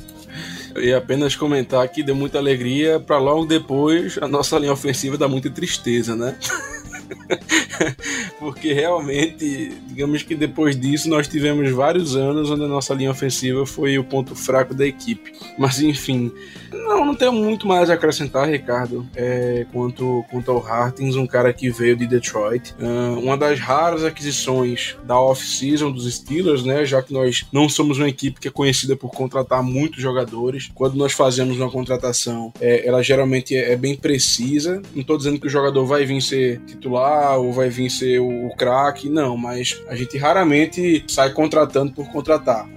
[0.77, 5.27] Ia apenas comentar que deu muita alegria para logo depois a nossa linha ofensiva dá
[5.27, 6.37] muita tristeza, né?
[8.38, 13.66] Porque realmente, digamos que depois disso, nós tivemos vários anos onde a nossa linha ofensiva
[13.66, 15.33] foi o ponto fraco da equipe.
[15.59, 16.33] Mas enfim,
[16.73, 21.53] não, não tenho muito mais a acrescentar, Ricardo, é, quanto, quanto ao Hartins, um cara
[21.53, 22.75] que veio de Detroit.
[22.79, 26.85] Uh, uma das raras aquisições da off-season dos Steelers, né?
[26.85, 30.71] Já que nós não somos uma equipe que é conhecida por contratar muitos jogadores.
[30.75, 34.83] Quando nós fazemos uma contratação, é, ela geralmente é, é bem precisa.
[34.94, 38.21] Não estou dizendo que o jogador vai vir ser titular estourar ou vai vir ser
[38.21, 42.69] o craque, não, mas a gente raramente sai contratando por contratar.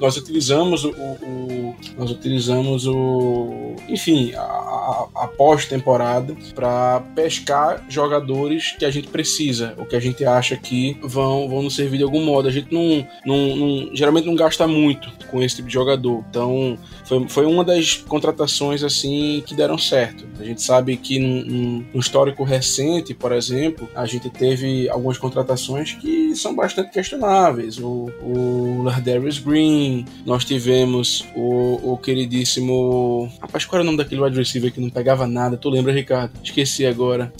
[0.00, 8.74] Nós utilizamos o, o nós utilizamos o, enfim, a, a, a pós-temporada para pescar jogadores
[8.78, 12.04] que a gente precisa, ou que a gente acha que vão, vão nos servir de
[12.04, 12.48] algum modo.
[12.48, 16.78] A gente não, não, não geralmente não gasta muito com esse tipo de jogador, então
[17.04, 20.24] foi, foi uma das contratações assim que deram certo.
[20.38, 25.94] A gente sabe que no, no histórico recente, por exemplo, a gente teve algumas contratações
[25.94, 27.78] que são bastante questionáveis.
[27.78, 33.32] O, o Lardarius Green, nós tivemos o, o queridíssimo.
[33.40, 35.56] Rapaz, qual era o nome daquele wide receiver que não pegava nada?
[35.56, 36.38] Tu lembra, Ricardo?
[36.44, 37.32] Esqueci agora.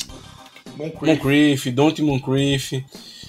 [0.75, 1.07] Moncrief.
[1.07, 2.83] Moncrief, Dante Moncrief.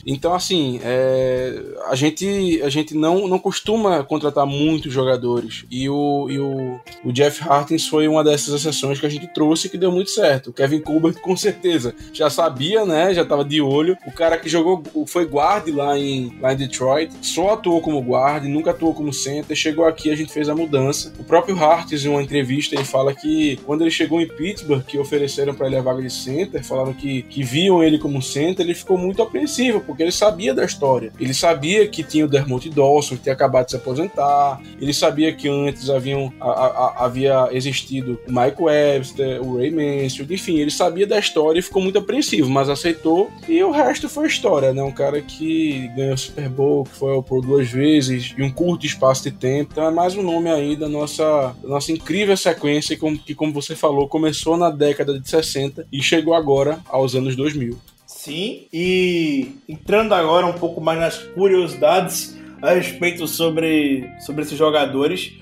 [0.05, 5.65] Então, assim, é, a gente, a gente não, não costuma contratar muitos jogadores.
[5.71, 9.67] E, o, e o, o Jeff Hartins foi uma dessas exceções que a gente trouxe
[9.67, 10.51] que deu muito certo.
[10.51, 13.13] O Kevin Colbert, com certeza, já sabia, né?
[13.13, 13.97] Já estava de olho.
[14.05, 18.45] O cara que jogou, foi guard lá em, lá em Detroit, só atuou como guard,
[18.45, 19.55] nunca atuou como center.
[19.55, 21.13] Chegou aqui, a gente fez a mudança.
[21.17, 24.97] O próprio Hartins, em uma entrevista, ele fala que quando ele chegou em Pittsburgh, que
[24.97, 28.75] ofereceram para ele a vaga de center, falaram que, que viam ele como center, ele
[28.75, 31.11] ficou muito apreensivo, ele sabia da história.
[31.19, 34.61] Ele sabia que tinha o Dermot Dawson, que tinha acabado de se aposentar.
[34.79, 40.33] Ele sabia que antes haviam, a, a, havia existido o Mike Webster, o Ray Mansfield,
[40.33, 43.29] enfim, ele sabia da história e ficou muito apreensivo, mas aceitou.
[43.47, 44.81] E o resto foi história, né?
[44.83, 48.51] Um cara que ganhou o Super Bowl, que foi ao Pro duas vezes, em um
[48.51, 49.71] curto espaço de tempo.
[49.71, 53.75] Então é mais um nome aí da nossa, da nossa incrível sequência, que, como você
[53.75, 57.77] falou, começou na década de 60 e chegou agora aos anos 2000.
[58.25, 65.33] Sim, e entrando agora um pouco mais nas curiosidades a respeito sobre, sobre esses jogadores,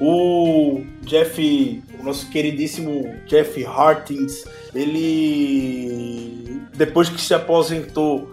[0.00, 8.28] o Jeff, o nosso queridíssimo Jeff Hartins, ele depois que se aposentou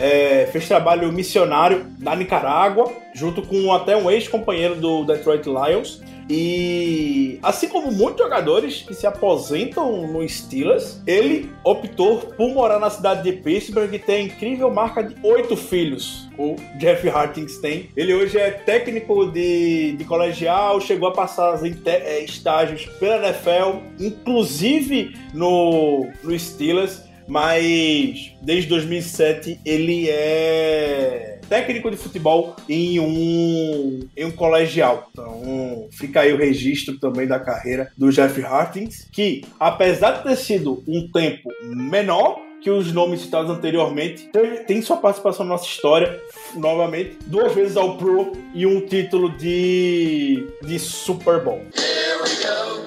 [0.00, 6.00] é, fez trabalho missionário na Nicarágua, junto com até um ex-companheiro do Detroit Lions.
[6.32, 12.88] E assim como muitos jogadores que se aposentam no Steelers, ele optou por morar na
[12.88, 16.28] cidade de Pittsburgh e tem a incrível marca de oito filhos.
[16.38, 17.90] O Jeff Hartings tem.
[17.96, 25.16] Ele hoje é técnico de, de colegial, chegou a passar é, estágios pela NFL, inclusive
[25.34, 34.32] no, no Steelers mas desde 2007 ele é técnico de futebol em um, em um
[34.32, 35.08] colegial.
[35.12, 40.36] Então fica aí o registro também da carreira do Jeff Hartings, que apesar de ter
[40.36, 44.28] sido um tempo menor, que os nomes citados anteriormente
[44.66, 46.20] tem sua participação na nossa história
[46.54, 51.62] novamente duas vezes ao Pro e um título de de Super Bowl.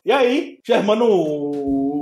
[0.06, 1.93] E aí, Germano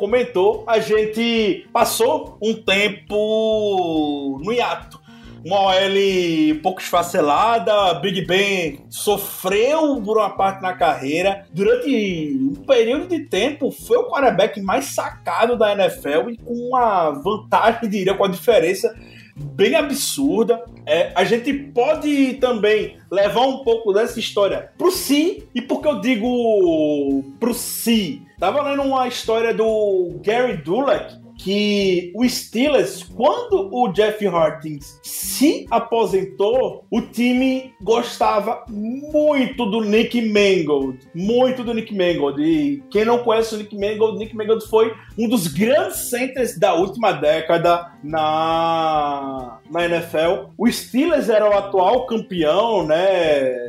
[0.00, 4.98] comentou, a gente passou um tempo no hiato.
[5.44, 11.46] Uma OL pouco esfacelada, Big Ben sofreu por uma parte na carreira.
[11.52, 17.10] Durante um período de tempo, foi o quarterback mais sacado da NFL e com uma
[17.10, 18.94] vantagem, diria, com a diferença
[19.40, 20.64] bem absurda.
[20.86, 25.48] É, a gente pode também levar um pouco dessa história pro si.
[25.54, 28.22] E por que eu digo pro si?
[28.38, 35.66] Tava lendo uma história do Gary Dulac, que o Steelers, quando o Jeff Hartins se
[35.70, 42.42] aposentou, o time gostava muito do Nick Mangold, muito do Nick Mangold.
[42.42, 46.74] E quem não conhece o Nick Mangold, Nick Mangold foi um dos grandes centers da
[46.74, 50.50] última década na, na NFL.
[50.58, 53.68] O Steelers era o atual campeão, né?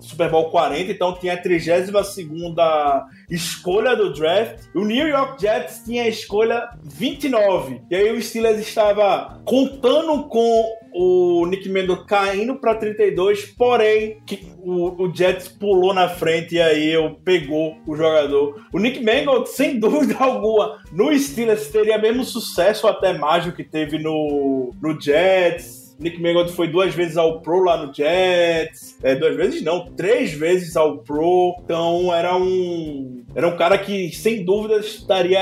[0.00, 4.64] Super Bowl 40, então tinha a 32 segunda escolha do draft.
[4.74, 7.82] O New York Jets tinha a escolha 29.
[7.90, 10.64] E aí o Steelers estava contando com
[10.98, 16.60] o Nick Mangold caindo para 32, porém que o, o, Jets pulou na frente e
[16.60, 18.64] aí eu pegou o jogador.
[18.72, 23.62] O Nick Mangold, sem dúvida alguma, no Steelers teria mesmo sucesso até mais do que
[23.62, 28.98] teve no, no Jets Nick Mangold foi duas vezes ao Pro lá no Jets.
[29.02, 31.56] É, duas vezes não, três vezes ao Pro.
[31.64, 33.24] Então era um.
[33.34, 35.40] Era um cara que, sem dúvida, estaria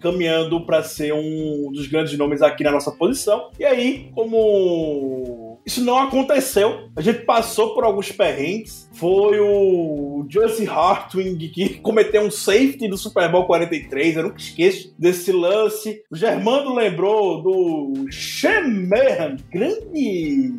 [0.00, 3.50] caminhando para ser um dos grandes nomes aqui na nossa posição.
[3.58, 6.88] E aí, como isso não aconteceu.
[6.96, 8.88] A gente passou por alguns perrengues.
[8.94, 14.16] Foi o Justin Hartwing que cometeu um safety do Super Bowl 43.
[14.16, 16.02] Eu nunca esqueço desse lance.
[16.10, 20.54] O Germando lembrou do Shemerhan, grande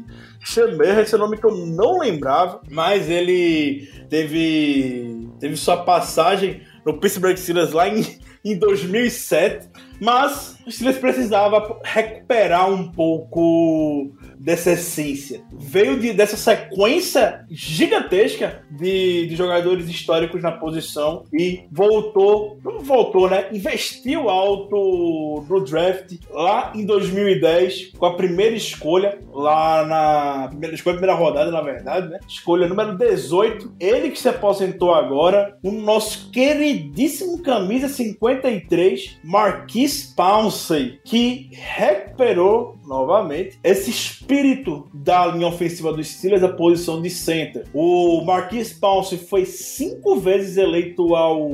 [0.46, 7.36] Shemerhan, esse nome que eu não lembrava, mas ele teve, teve sua passagem no Pittsburgh
[7.36, 8.06] Steelers lá em,
[8.46, 15.42] em 2007 Mas o Steelers precisava recuperar um pouco dessa essência.
[15.52, 23.28] Veio de, dessa sequência gigantesca de, de jogadores históricos na posição e voltou, não voltou,
[23.30, 23.48] né?
[23.52, 30.98] Investiu alto no draft lá em 2010 com a primeira escolha, lá na primeira escolha,
[30.98, 32.20] primeira rodada, na verdade, né?
[32.28, 33.74] Escolha número 18.
[33.80, 40.14] Ele que se aposentou agora, o nosso queridíssimo camisa 53, Marquis
[40.60, 47.66] Pouncey, que recuperou novamente esse espírito da linha ofensiva dos Steelers, a posição de center.
[47.74, 51.50] O Marquis Pouncey foi cinco vezes eleito ao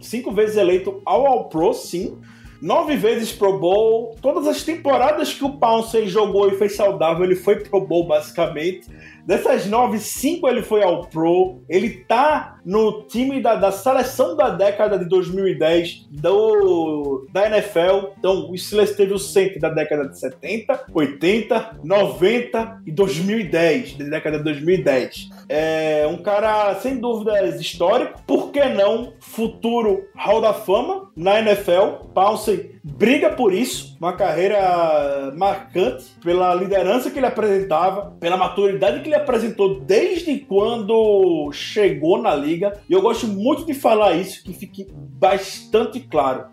[0.00, 2.16] cinco vezes eleito ao All Pro, sim.
[2.62, 4.16] Nove vezes Pro Bowl.
[4.22, 8.86] Todas as temporadas que o Pouncey jogou e foi saudável, ele foi Pro Bowl basicamente.
[9.26, 11.62] Dessas nove, cinco ele foi ao Pro.
[11.68, 18.12] Ele tá no time da, da seleção da década de 2010 do, da NFL.
[18.18, 24.04] Então, o Steelers teve o centro da década de 70, 80, 90 e 2010, da
[24.04, 25.30] década de 2010.
[25.48, 28.22] É um cara, sem dúvidas, histórico.
[28.26, 32.08] Por que não futuro Hall da Fama na NFL?
[32.14, 33.96] Pouncey briga por isso.
[33.98, 41.50] Uma carreira marcante pela liderança que ele apresentava, pela maturidade que ele apresentou desde quando
[41.52, 42.78] chegou na liga.
[42.88, 46.44] E eu gosto muito de falar isso, que fique bastante claro.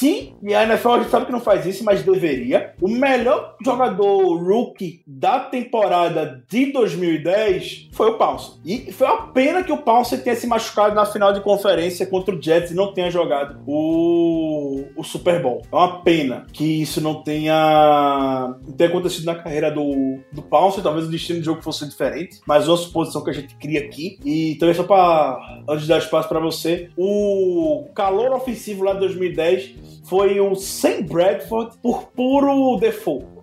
[0.00, 3.54] Se, e a NFL a gente sabe que não faz isso, mas deveria, o melhor
[3.62, 8.52] jogador rookie da temporada de 2010 foi o Pounce.
[8.64, 12.34] E foi uma pena que o Pounce tenha se machucado na final de conferência contra
[12.34, 15.60] o Jets e não tenha jogado o, o Super Bowl.
[15.70, 20.80] É uma pena que isso não tenha, não tenha acontecido na carreira do, do Pounce.
[20.80, 24.18] Talvez o destino do jogo fosse diferente, mas uma suposição que a gente cria aqui.
[24.24, 29.00] E também só para, antes de dar espaço para você, o calor ofensivo lá de
[29.00, 33.39] 2010 foi o Sam Bradford por puro default.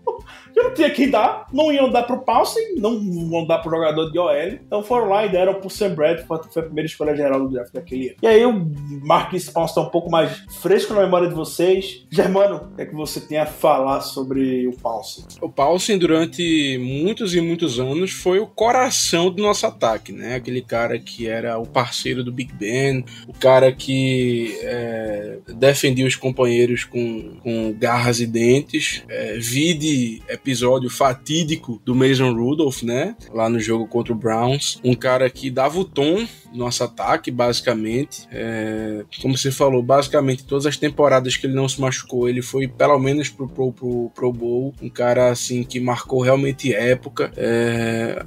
[0.63, 2.99] Não tinha que dar, não iam dar pro Paulsen, não
[3.29, 4.59] vão dar pro jogador de OL.
[4.65, 7.49] Então foram lá e deram pro Sam Bradford, que foi a primeira escolha geral do
[7.49, 8.17] draft daquele ano.
[8.21, 8.71] E aí o
[9.03, 12.05] Marquis Paulsen tá um pouco mais fresco na memória de vocês.
[12.09, 15.25] Germano, o que é que você tem a falar sobre o Paulsen?
[15.41, 20.35] O Paulsen, durante muitos e muitos anos, foi o coração do nosso ataque, né?
[20.35, 26.15] Aquele cara que era o parceiro do Big Ben, o cara que é, defendia os
[26.15, 29.03] companheiros com, com garras e dentes.
[29.07, 33.17] É, vide episódio fatídico do Mason Rudolph, né?
[33.33, 34.79] Lá no jogo contra o Browns.
[34.81, 36.25] Um cara que dava o tom
[36.57, 38.27] nosso ataque, basicamente.
[38.31, 42.67] É, como você falou, basicamente todas as temporadas que ele não se machucou, ele foi
[42.67, 44.73] pelo menos pro Pro, pro, pro Bowl.
[44.81, 47.31] Um cara assim que marcou realmente época.
[47.35, 48.23] É,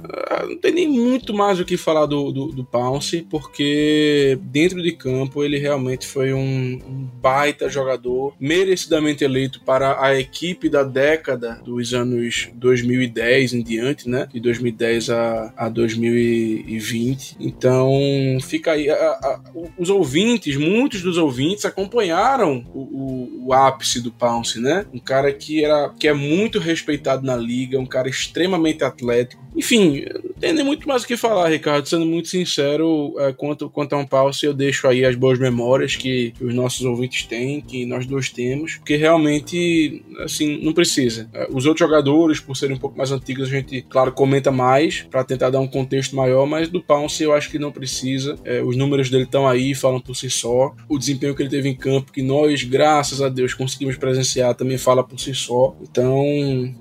[0.47, 4.91] não tem nem muito mais o que falar do, do, do Pounce, porque dentro de
[4.91, 11.61] campo ele realmente foi um, um baita jogador, merecidamente eleito para a equipe da década
[11.63, 14.27] dos anos 2010 em diante, né?
[14.31, 17.37] De 2010 a, a 2020.
[17.39, 17.91] Então
[18.41, 18.89] fica aí.
[18.89, 19.41] A, a,
[19.77, 24.85] os ouvintes, muitos dos ouvintes acompanharam o, o, o, ápice do Pounce, né?
[24.93, 29.41] Um cara que, era, que é muito respeitado na liga, um cara extremamente atlético.
[29.55, 31.87] Enfim, não tem nem muito mais o que falar, Ricardo.
[31.87, 35.95] Sendo muito sincero, é, quanto, quanto a um Pounce, eu deixo aí as boas memórias
[35.95, 41.29] que, os nossos ouvintes têm, que nós dois temos, porque realmente, assim, não precisa.
[41.33, 45.01] É, os outros jogadores, por serem um pouco mais antigos, a gente, claro, comenta mais
[45.01, 48.35] para tentar dar um contexto maior, mas do Pounce eu acho que não precisa precisa.
[48.43, 50.73] É, os números dele estão aí, falam por si só.
[50.89, 54.77] O desempenho que ele teve em campo, que nós, graças a Deus, conseguimos presenciar, também
[54.77, 55.75] fala por si só.
[55.81, 56.23] Então,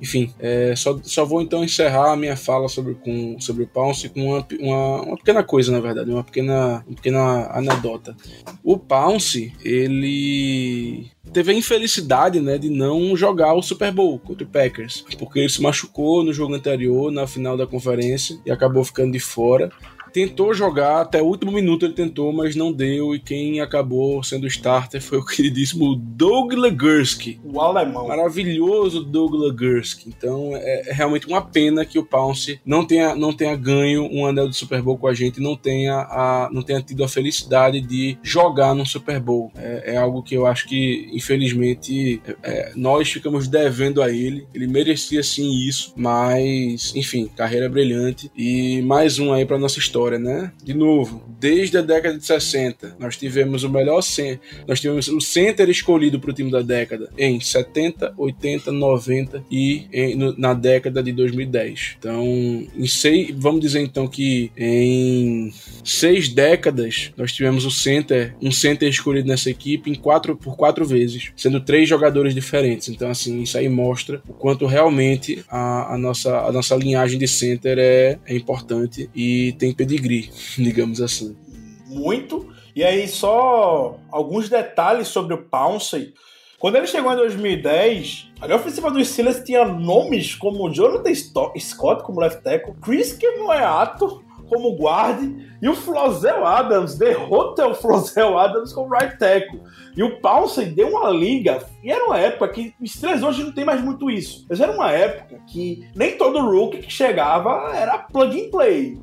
[0.01, 4.09] enfim, é, só, só vou então encerrar a minha fala sobre, com, sobre o Pounce
[4.09, 8.17] com uma, uma, uma pequena coisa, na verdade, uma pequena, uma pequena anedota.
[8.65, 14.49] O Pounce, ele teve a infelicidade né, de não jogar o Super Bowl contra o
[14.49, 19.13] Packers, porque ele se machucou no jogo anterior, na final da conferência, e acabou ficando
[19.13, 19.71] de fora
[20.13, 23.15] tentou jogar, até o último minuto ele tentou, mas não deu.
[23.15, 27.41] E quem acabou sendo o starter foi o queridíssimo Doug Legursky.
[27.45, 28.09] O alemão.
[28.09, 30.09] Maravilhoso Doug Legursky.
[30.09, 34.27] Então é, é, realmente uma pena que o Pounce não tenha, não tenha ganho um
[34.27, 37.81] anel de Super Bowl com a gente, não tenha, a, não tenha tido a felicidade
[37.81, 39.53] de jogar no Super Bowl.
[39.57, 44.47] É, é algo que eu acho que, infelizmente, é, nós ficamos devendo a ele.
[44.55, 48.31] Ele merecia sim isso, mas, enfim, carreira brilhante.
[48.37, 50.53] E mais um aí para nossa história história, né?
[50.63, 55.21] De novo, desde a década de 60, nós tivemos o melhor center, nós tivemos o
[55.21, 61.03] center escolhido para o time da década em 70, 80, 90 e em, na década
[61.03, 61.97] de 2010.
[61.99, 65.53] Então, em seis, vamos dizer então que em
[65.85, 70.87] seis décadas nós tivemos o center, um center escolhido nessa equipe em quatro por quatro
[70.87, 72.89] vezes, sendo três jogadores diferentes.
[72.89, 77.29] Então, assim, isso aí mostra o quanto realmente a, a nossa, a nossa linhagem de
[77.29, 81.37] center é, é importante e tem pedigree, digamos assim.
[81.87, 82.49] Muito.
[82.75, 86.15] E aí, só alguns detalhes sobre o Pouncey.
[86.59, 91.13] Quando ele chegou em 2010, a ofensiva dos Steelers tinha nomes como Jonathan
[91.59, 95.23] Scott como left tackle, Chris Kemoeato como guard
[95.63, 99.61] e o Flozell Adams derrota o Flozell Adams como right tackle.
[99.97, 103.53] E o Pouncey deu uma liga, e era uma época que os Steelers hoje não
[103.53, 107.99] tem mais muito isso, mas era uma época que nem todo rookie que chegava era
[107.99, 108.99] plug and play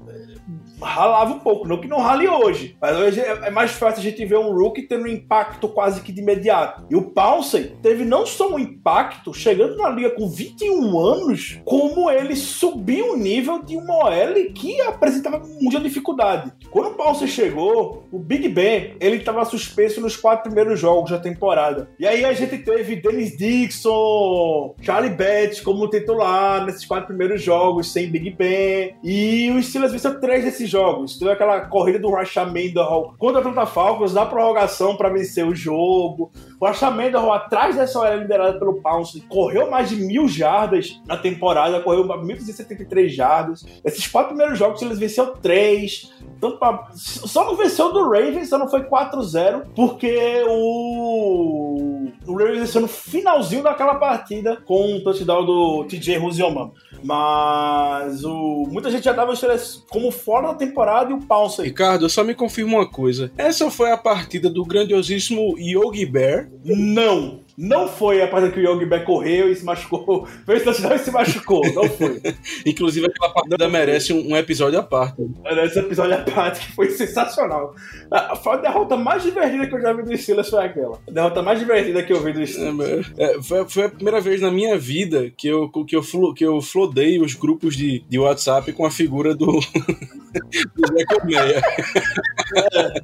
[0.82, 4.04] ralava um pouco, não que não rale hoje, mas hoje é é mais fácil a
[4.04, 6.86] gente ver um rookie tendo um impacto quase que de imediato.
[6.90, 12.10] E o Pouncey teve não só um impacto, chegando na liga com 21 anos, como
[12.10, 16.52] ele subiu o nível de uma OL que apresentava muita dificuldade.
[16.70, 21.20] Quando o Pouncey chegou, o Big Ben, ele estava suspenso nos quatro primeiros jogos da
[21.20, 21.90] temporada.
[22.00, 27.92] E aí a gente teve Dennis Dixon, Charlie Betts como titular nesses quatro primeiros jogos,
[27.92, 28.96] sem Big Ben.
[29.04, 31.18] E o Steelers venceu três desses jogos.
[31.18, 35.56] Teve aquela corrida do Rasha Mendenhall contra o Atlanta Falcons na prorrogação para vencer o
[35.56, 36.32] jogo.
[36.60, 41.18] O Rasha Mendenhall, atrás dessa OL liderada pelo Pouncey, correu mais de mil jardas na
[41.18, 43.66] temporada, correu 1.273 jardas.
[43.84, 46.12] Esses quatro primeiros jogos eles venceu três.
[46.38, 46.58] Então,
[46.94, 52.88] só não venceu do Ravens, só não foi 4-0, porque o, o Ravens venceu no
[52.88, 56.72] finalzinho daquela partida com um touchdown do TJ Ruzioman.
[57.04, 61.66] Mas o, muita gente já dava os Steelers como fora da temporada e o Pouncey.
[61.66, 63.32] Ricardo, só me confirma uma coisa.
[63.38, 66.50] Essa foi a partida do grandiosíssimo Yogi Bear.
[66.64, 67.47] Não!
[67.58, 70.28] Não foi a partida que o Yogi Bear correu e se machucou.
[70.46, 71.62] Fez touchdown e se machucou.
[71.74, 72.22] Não foi.
[72.64, 75.28] Inclusive, aquela partida merece um, um episódio à parte.
[75.64, 77.74] Esse episódio à parte que foi sensacional.
[78.12, 81.00] A, a derrota mais divertida que eu já vi do Steelers foi aquela.
[81.08, 83.12] A derrota mais divertida que eu vi do Steelers.
[83.18, 86.62] É, foi, foi a primeira vez na minha vida que eu, que eu, que eu
[86.62, 89.60] flodei os grupos de, de WhatsApp com a figura do,
[90.38, 91.62] Zé Colmeia.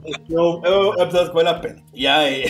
[0.05, 1.75] Então, é um episódio que vale a pena.
[1.93, 2.45] E aí?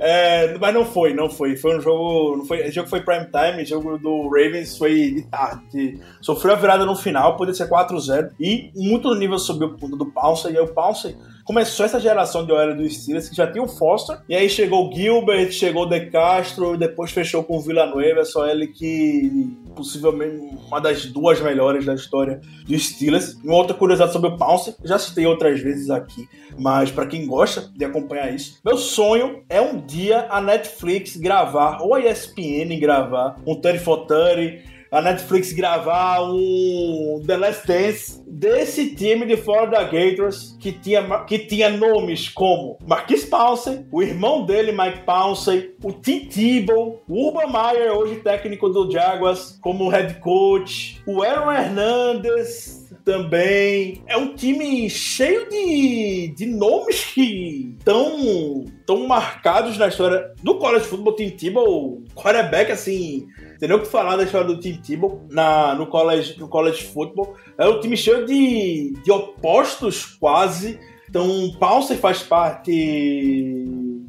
[0.00, 1.56] É, mas não foi, não foi.
[1.56, 2.36] Foi um jogo.
[2.38, 6.00] Não foi, esse jogo foi prime time, o jogo do Ravens foi de tarde.
[6.20, 8.30] Sofreu a virada no final, podia ser 4-0.
[8.38, 10.52] E muito nível subiu o do Pouncey.
[10.52, 11.16] E aí o Pouncey
[11.48, 14.18] começou essa geração de OL dos Steelers que já tinha o Foster.
[14.28, 18.20] E aí chegou o Gilbert, chegou o De Castro, e depois fechou com o Villanueva,
[18.20, 23.34] essa OL que possivelmente uma das duas melhores da história dos Steelers.
[23.42, 26.28] Uma outra curiosidade sobre o Pouncey, já citei outras vezes aqui,
[26.58, 31.80] mas para quem gosta de acompanhar isso, meu sonho é um dia a Netflix gravar,
[31.80, 38.22] ou a ESPN gravar, um 30 for 30, a Netflix gravar um The Last Dance
[38.26, 44.44] desse time de Florida Gators que tinha, que tinha nomes como Marquis Pouncey, o irmão
[44.44, 50.14] dele, Mike Pouncey, o Tim Tebow, o Urban Meyer, hoje técnico do Jaguars, como head
[50.20, 52.77] coach, o Aaron Hernandez,
[53.08, 54.02] também.
[54.06, 60.84] É um time cheio de, de nomes que estão tão marcados na história do college
[60.84, 61.16] football.
[61.16, 63.26] Tim Tebow, quarterback, assim,
[63.58, 66.84] tem nem o que falar da história do Tim Tebow na, no, college, no college
[66.84, 67.34] football.
[67.56, 70.78] É um time cheio de, de opostos, quase.
[71.08, 73.64] Então, Pouncey faz parte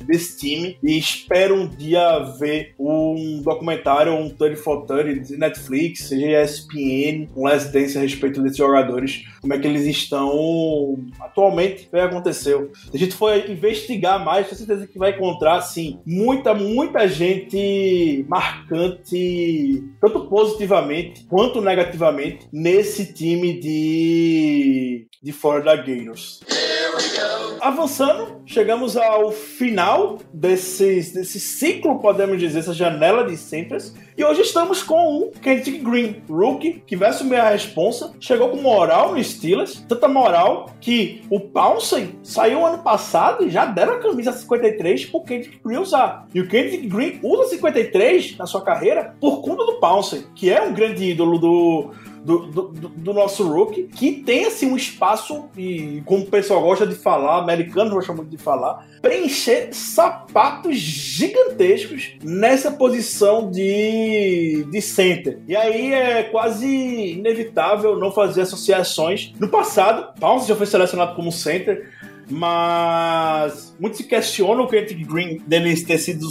[0.10, 6.07] desse time e espero um dia ver um documentário, um 30 for 30 de Netflix,
[6.07, 11.86] seja ESPN, um Last Dance a respeito desses jogadores, como é que eles estão atualmente,
[11.86, 12.72] o que aconteceu.
[12.74, 18.26] Se a gente for investigar mais, tenho certeza que vai encontrar, assim, muita, muita gente
[18.28, 26.39] marcante, tanto positivamente quanto negativamente, nesse time de, de Florida Gators.
[26.49, 27.38] Here we go.
[27.62, 33.93] Avançando, chegamos ao final desse, desse ciclo, podemos dizer, essa janela de centers.
[34.18, 38.14] E hoje estamos com o Kendrick Green, rookie, que vai assumir a responsa.
[38.20, 43.66] Chegou com moral no Steelers, tanta moral que o Pouncey saiu ano passado e já
[43.66, 46.28] deram a camisa 53 pro Kendrick Green usar.
[46.34, 50.62] E o Kendrick Green usa 53 na sua carreira por conta do Pouncey, que é
[50.62, 51.91] um grande ídolo do,
[52.24, 56.86] do, do, do- nosso rookie, que tem assim um espaço, e como o pessoal gosta
[56.86, 65.39] de falar, americano gosta muito de falar, preencher sapatos gigantescos nessa posição de, de center.
[65.47, 69.34] E aí é quase inevitável não fazer associações.
[69.39, 71.89] No passado, Pounce já foi selecionado como center,
[72.30, 76.28] mas muitos se questionam o Kendrick Green dele ter sido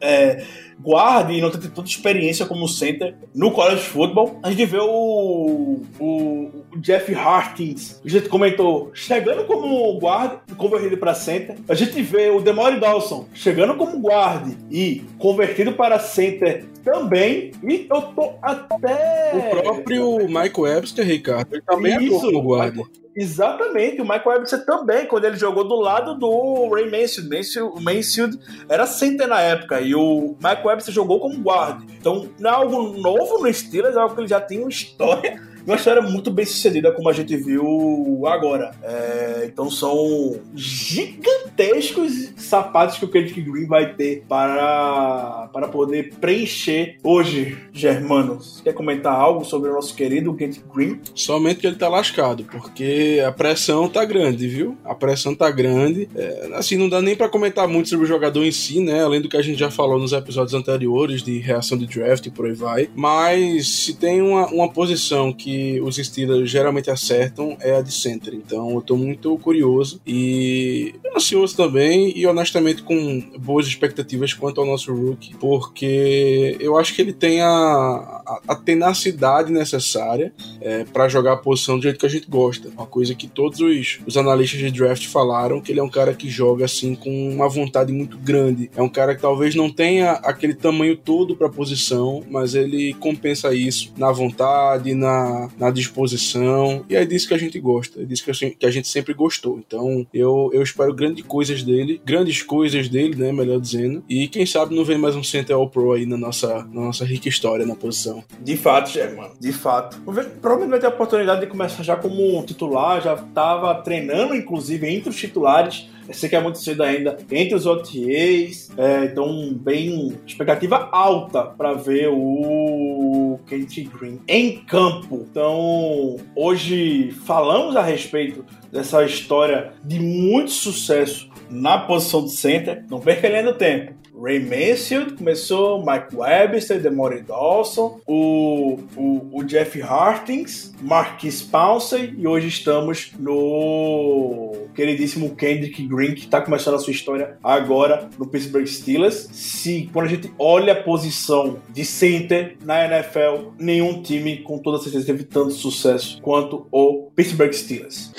[0.00, 0.44] é,
[0.82, 4.38] guarda e não tido tanta experiência como center no college football.
[4.42, 10.54] A gente vê o, o, o Jeff Hartins, a gente comentou, chegando como guarda e
[10.54, 11.56] convertido para center.
[11.68, 17.52] A gente vê o Demore Dawson chegando como guarda e convertido para center também.
[17.62, 19.32] E eu tô até.
[19.34, 22.82] O próprio Mike Webster, Ricardo, ele também atuou Isso, como guarda.
[23.14, 27.28] Exatamente, o Michael Webster também, quando ele jogou do lado do Ray Mansfield.
[27.28, 31.84] Mansfield o Mansfield era center na época e o Michael Webster jogou como guarda.
[31.98, 35.40] Então não é algo novo no Steelers, é algo que ele já tem uma história,
[35.66, 38.72] uma história muito bem sucedida, como a gente viu agora.
[38.82, 46.96] É, então são gigantescos sapatos que o Kendrick Green vai ter para, para poder preencher
[47.02, 48.36] hoje, Germano.
[48.36, 51.00] Você quer comentar algo sobre o nosso querido Kendrick Green?
[51.14, 54.76] Somente que ele tá lascado, porque a pressão tá grande, viu?
[54.84, 56.08] A pressão tá grande.
[56.14, 59.02] É, assim, não dá nem pra comentar muito sobre o jogador em si, né?
[59.04, 62.30] Além do que a gente já falou nos episódios anteriores de reação de draft e
[62.30, 62.88] por aí vai.
[62.94, 65.51] Mas se tem uma, uma posição que
[65.82, 68.34] os Steelers geralmente acertam é a de center.
[68.34, 74.66] Então eu tô muito curioso e ansioso também e honestamente com boas expectativas quanto ao
[74.66, 81.08] nosso rookie, porque eu acho que ele tem a, a, a tenacidade necessária é, para
[81.08, 82.68] jogar a posição do jeito que a gente gosta.
[82.68, 86.14] Uma coisa que todos os, os analistas de draft falaram, que ele é um cara
[86.14, 88.70] que joga assim com uma vontade muito grande.
[88.76, 93.54] É um cara que talvez não tenha aquele tamanho todo para posição, mas ele compensa
[93.54, 96.84] isso na vontade, na, na disposição.
[96.88, 98.88] E é disso que a gente gosta, é disso que a gente, que a gente
[98.88, 99.58] sempre gostou.
[99.58, 103.32] Então eu, eu espero grandes coisas dele, grandes coisas dele, né?
[103.32, 104.02] Melhor dizendo.
[104.08, 107.04] E quem sabe não vem mais um Center All Pro aí na nossa, na nossa
[107.04, 108.22] rica história na posição.
[108.40, 109.32] De fato, Germano.
[109.40, 110.00] De fato.
[110.40, 115.10] Provavelmente vai ter a oportunidade de começar já como titular, já estava treinando, inclusive, entre
[115.10, 115.88] os titulares.
[116.12, 118.70] Sei que é muito cedo ainda, entre os OTAs.
[118.76, 125.26] É, então, bem, expectativa alta para ver o Kate Green em campo.
[125.30, 132.84] Então, hoje falamos a respeito dessa história de muito sucesso na posição de center.
[132.90, 134.01] Não perca do tempo.
[134.22, 142.24] Ray Mansfield começou, Mike Webster, Demory Dawson, o, o, o Jeff Hartings, Marquis Pouncey e
[142.24, 148.64] hoje estamos no queridíssimo Kendrick Green, que está começando a sua história agora no Pittsburgh
[148.64, 149.28] Steelers.
[149.32, 154.78] Se quando a gente olha a posição de center na NFL, nenhum time com toda
[154.78, 158.12] certeza teve tanto sucesso quanto o Pittsburgh Steelers.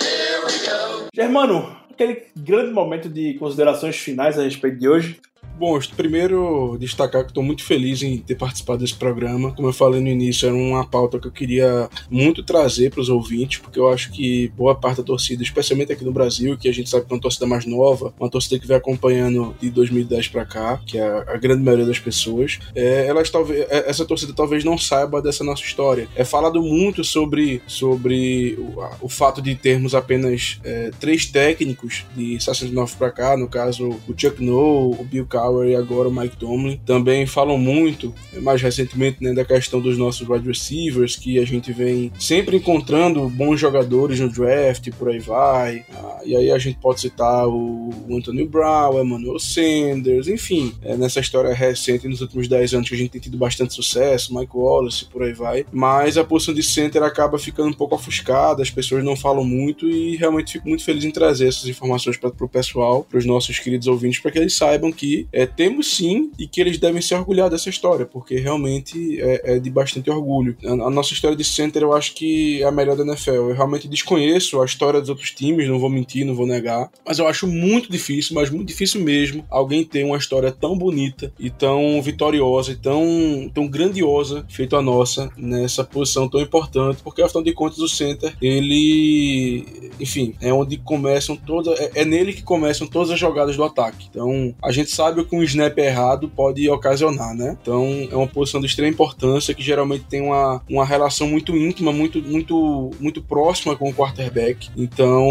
[1.16, 5.22] Germano, aquele grande momento de considerações finais a respeito de hoje.
[5.58, 9.51] Bom, primeiro destacar que estou muito feliz em ter participado desse programa.
[9.51, 13.10] Como eu falei no início, era uma pauta que eu queria muito trazer para os
[13.10, 16.74] ouvintes, porque eu acho que boa parte da torcida, especialmente aqui no Brasil, que a
[16.74, 20.28] gente sabe que é uma torcida mais nova, uma torcida que vem acompanhando de 2010
[20.30, 24.34] para cá, que é a grande maioria das pessoas, é, elas talvez é, essa torcida
[24.34, 26.10] talvez não saiba dessa nossa história.
[26.16, 32.43] É falado muito sobre, sobre o, o fato de termos apenas é, três técnicos de
[32.43, 35.28] 69 para cá, no caso o Chuck Noll, o Bill
[35.65, 36.79] E agora o Mike Tomlin.
[36.85, 41.71] Também falam muito, mais recentemente, né, da questão dos nossos wide receivers, que a gente
[41.71, 45.85] vem sempre encontrando bons jogadores no draft, por aí vai.
[45.93, 50.95] Ah, e aí a gente pode citar o Anthony Brown, o Emmanuel Sanders, enfim, é,
[50.95, 54.55] nessa história recente, nos últimos 10 anos, que a gente tem tido bastante sucesso, Mike
[54.55, 55.65] Wallace, por aí vai.
[55.71, 59.89] Mas a posição de center acaba ficando um pouco ofuscada, as pessoas não falam muito
[59.89, 63.59] e realmente fico muito feliz em trazer essas informações para o pessoal, para os nossos
[63.59, 67.15] queridos ouvintes, para que eles saibam que é, temos sim e que eles devem se
[67.15, 70.55] orgulhar dessa história, porque realmente é, é de bastante orgulho.
[70.63, 73.31] A, a nossa história de center eu acho que é a melhor da NFL.
[73.31, 77.17] Eu realmente desconheço a história dos outros times, não vou mentir, não vou negar, mas
[77.17, 81.49] eu acho muito difícil, mas muito difícil mesmo, alguém ter uma história tão bonita e
[81.49, 87.43] tão vitoriosa e tão, tão grandiosa feito a nossa nessa posição tão importante, porque afinal
[87.43, 92.86] de contas o center, ele, enfim, é onde começam todas, é, é nele que começam
[92.86, 94.07] todas as jogadas do ataque.
[94.09, 97.57] Então, a gente sabe sabe o snap errado pode ocasionar, né?
[97.61, 101.91] Então é uma posição de extrema importância que geralmente tem uma, uma relação muito íntima,
[101.91, 104.69] muito, muito, muito próxima com o quarterback.
[104.76, 105.28] Então,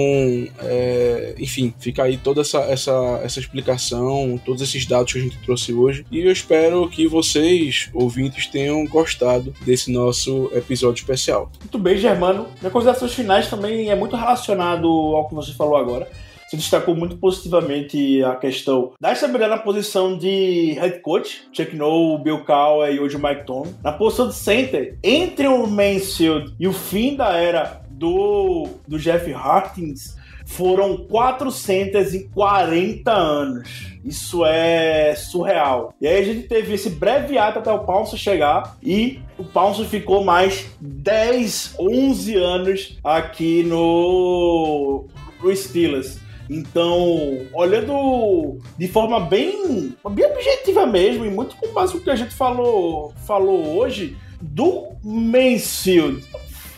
[0.60, 5.38] é, enfim, fica aí toda essa, essa, essa explicação, todos esses dados que a gente
[5.38, 6.04] trouxe hoje.
[6.10, 11.50] E eu espero que vocês, ouvintes, tenham gostado desse nosso episódio especial.
[11.60, 12.46] Muito bem, Germano.
[12.60, 16.08] Minhas considerações finais também é muito relacionado ao que você falou agora.
[16.52, 22.18] Você destacou muito positivamente a questão da estabilidade na posição de head coach, Chuck Noll,
[22.18, 23.72] Bill Cowher e hoje o Mike Tom.
[23.82, 29.32] Na posição de center, entre o Mansfield e o fim da era do, do Jeff
[29.32, 33.86] Hartins, foram quatro centers em 40 anos.
[34.04, 35.94] Isso é surreal.
[35.98, 39.86] E aí a gente teve esse breve ato até o Pounce chegar e o Pounce
[39.86, 45.06] ficou mais 10, 11 anos aqui no,
[45.42, 46.20] no Steelers.
[46.50, 52.16] Então, olhando de forma bem, bem objetiva mesmo, e muito com base no que a
[52.16, 56.24] gente falou, falou hoje, do Mansfield,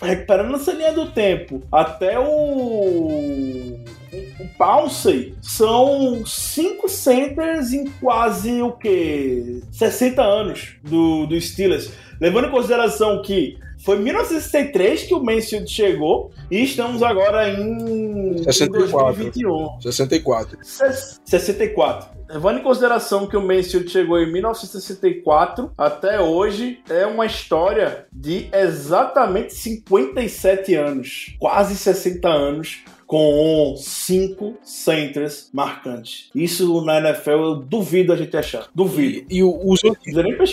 [0.01, 3.83] recuperando essa linha do tempo, até o
[4.39, 11.93] o Pouncey são cinco centers em quase o que 60 anos do, do Steelers.
[12.21, 18.43] Levando em consideração que foi em 1963 que o Mansfield chegou e estamos agora em
[18.43, 19.15] 64.
[19.15, 19.81] 2021.
[19.83, 20.59] 64.
[20.63, 22.15] 64.
[22.31, 28.49] Levando em consideração que o Mansfield chegou em 1964 até hoje, é uma história de
[28.55, 36.31] exatamente 57 anos, quase 60 anos com cinco centers marcantes.
[36.35, 38.67] Isso na NFL eu duvido a gente achar.
[38.75, 39.27] Duvido.
[39.31, 39.81] E, e os-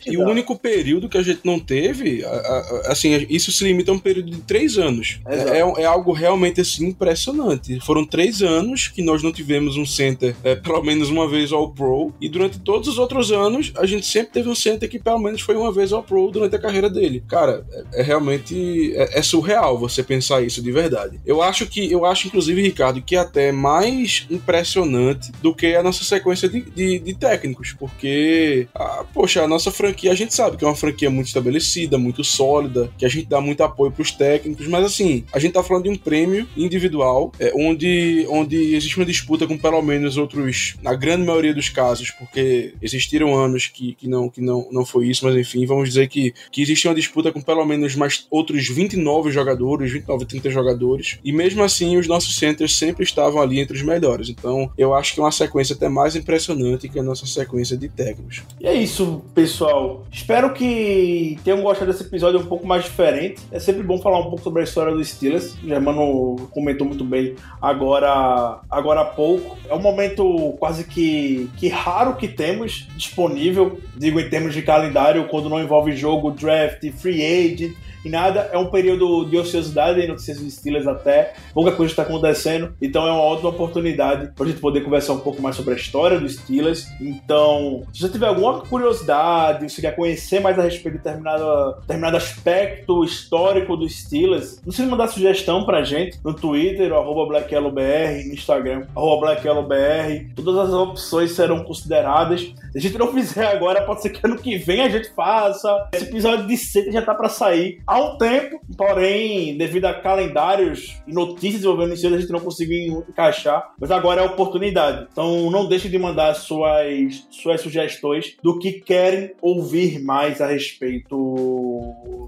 [0.06, 3.92] e o único período que a gente não teve, a- a- assim, isso se limita
[3.92, 5.20] a um período de três anos.
[5.30, 5.50] Exato.
[5.80, 7.80] É, é algo realmente assim impressionante.
[7.82, 11.72] Foram três anos que nós não tivemos um center é, pelo menos uma vez ao
[11.72, 15.20] Pro, e durante todos os outros anos a gente sempre teve um center que pelo
[15.20, 17.24] menos foi uma vez ao Pro durante a carreira dele.
[17.28, 21.20] Cara, é, é realmente é, é surreal você pensar isso de verdade.
[21.26, 25.84] Eu acho que eu acho inclusive Ricardo que é até mais impressionante do que a
[25.84, 30.58] nossa sequência de, de- de técnicos, porque ah, poxa, a nossa franquia a gente sabe
[30.58, 34.02] que é uma franquia muito estabelecida, muito sólida, que a gente dá muito apoio para
[34.02, 38.76] os técnicos, mas assim a gente tá falando de um prêmio individual, é, onde, onde
[38.76, 43.68] existe uma disputa com pelo menos outros, na grande maioria dos casos, porque existiram anos
[43.68, 46.88] que, que, não, que não, não foi isso, mas enfim, vamos dizer que, que existe
[46.88, 51.98] uma disputa com pelo menos mais outros 29 jogadores, 29, 30 jogadores, e mesmo assim
[51.98, 54.30] os nossos centers sempre estavam ali entre os melhores.
[54.30, 57.90] Então eu acho que é uma sequência até mais impressionante que a nossa sequência de
[57.90, 58.44] técnicos.
[58.60, 60.06] E é isso, pessoal.
[60.12, 63.42] Espero que tenham gostado desse episódio um pouco mais diferente.
[63.52, 65.56] É sempre bom falar um pouco sobre a história do Steelers.
[65.64, 69.58] O Germano comentou muito bem agora, agora há pouco.
[69.70, 75.28] É um momento quase que, que raro que temos disponível, digo em termos de calendário,
[75.28, 78.50] quando não envolve jogo, draft, free agent e nada.
[78.52, 81.34] É um período de ociosidade no Notícias dos Steelers até.
[81.54, 82.74] Pouca coisa está acontecendo.
[82.82, 85.78] Então é uma ótima oportunidade para a gente poder conversar um pouco mais sobre a
[85.78, 86.88] história dos Steelers.
[87.00, 92.18] Então, se você tiver alguma curiosidade, se quer conhecer mais a respeito de determinado, determinado
[92.18, 98.34] aspecto histórico dos Steelers, não se mandar sugestão pra gente no Twitter, arroba BlackYellowBR, no
[98.34, 100.34] Instagram, arroba BlackYellowBR.
[100.36, 102.42] Todas as opções serão consideradas.
[102.42, 105.90] Se a gente não fizer agora, pode ser que ano que vem a gente faça.
[105.94, 111.02] Esse episódio de sexta já tá pra sair há um tempo, porém, devido a calendários
[111.06, 113.74] e notícias envolvendo isso, a gente não conseguiu encaixar.
[113.78, 115.08] Mas agora é a oportunidade.
[115.12, 121.10] Então não deixe de mandar suas, suas sugestões do que querem ouvir mais a respeito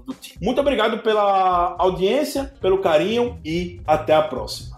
[0.06, 0.36] do time.
[0.44, 4.73] Muito obrigado pela audiência, pelo carinho e até a próxima.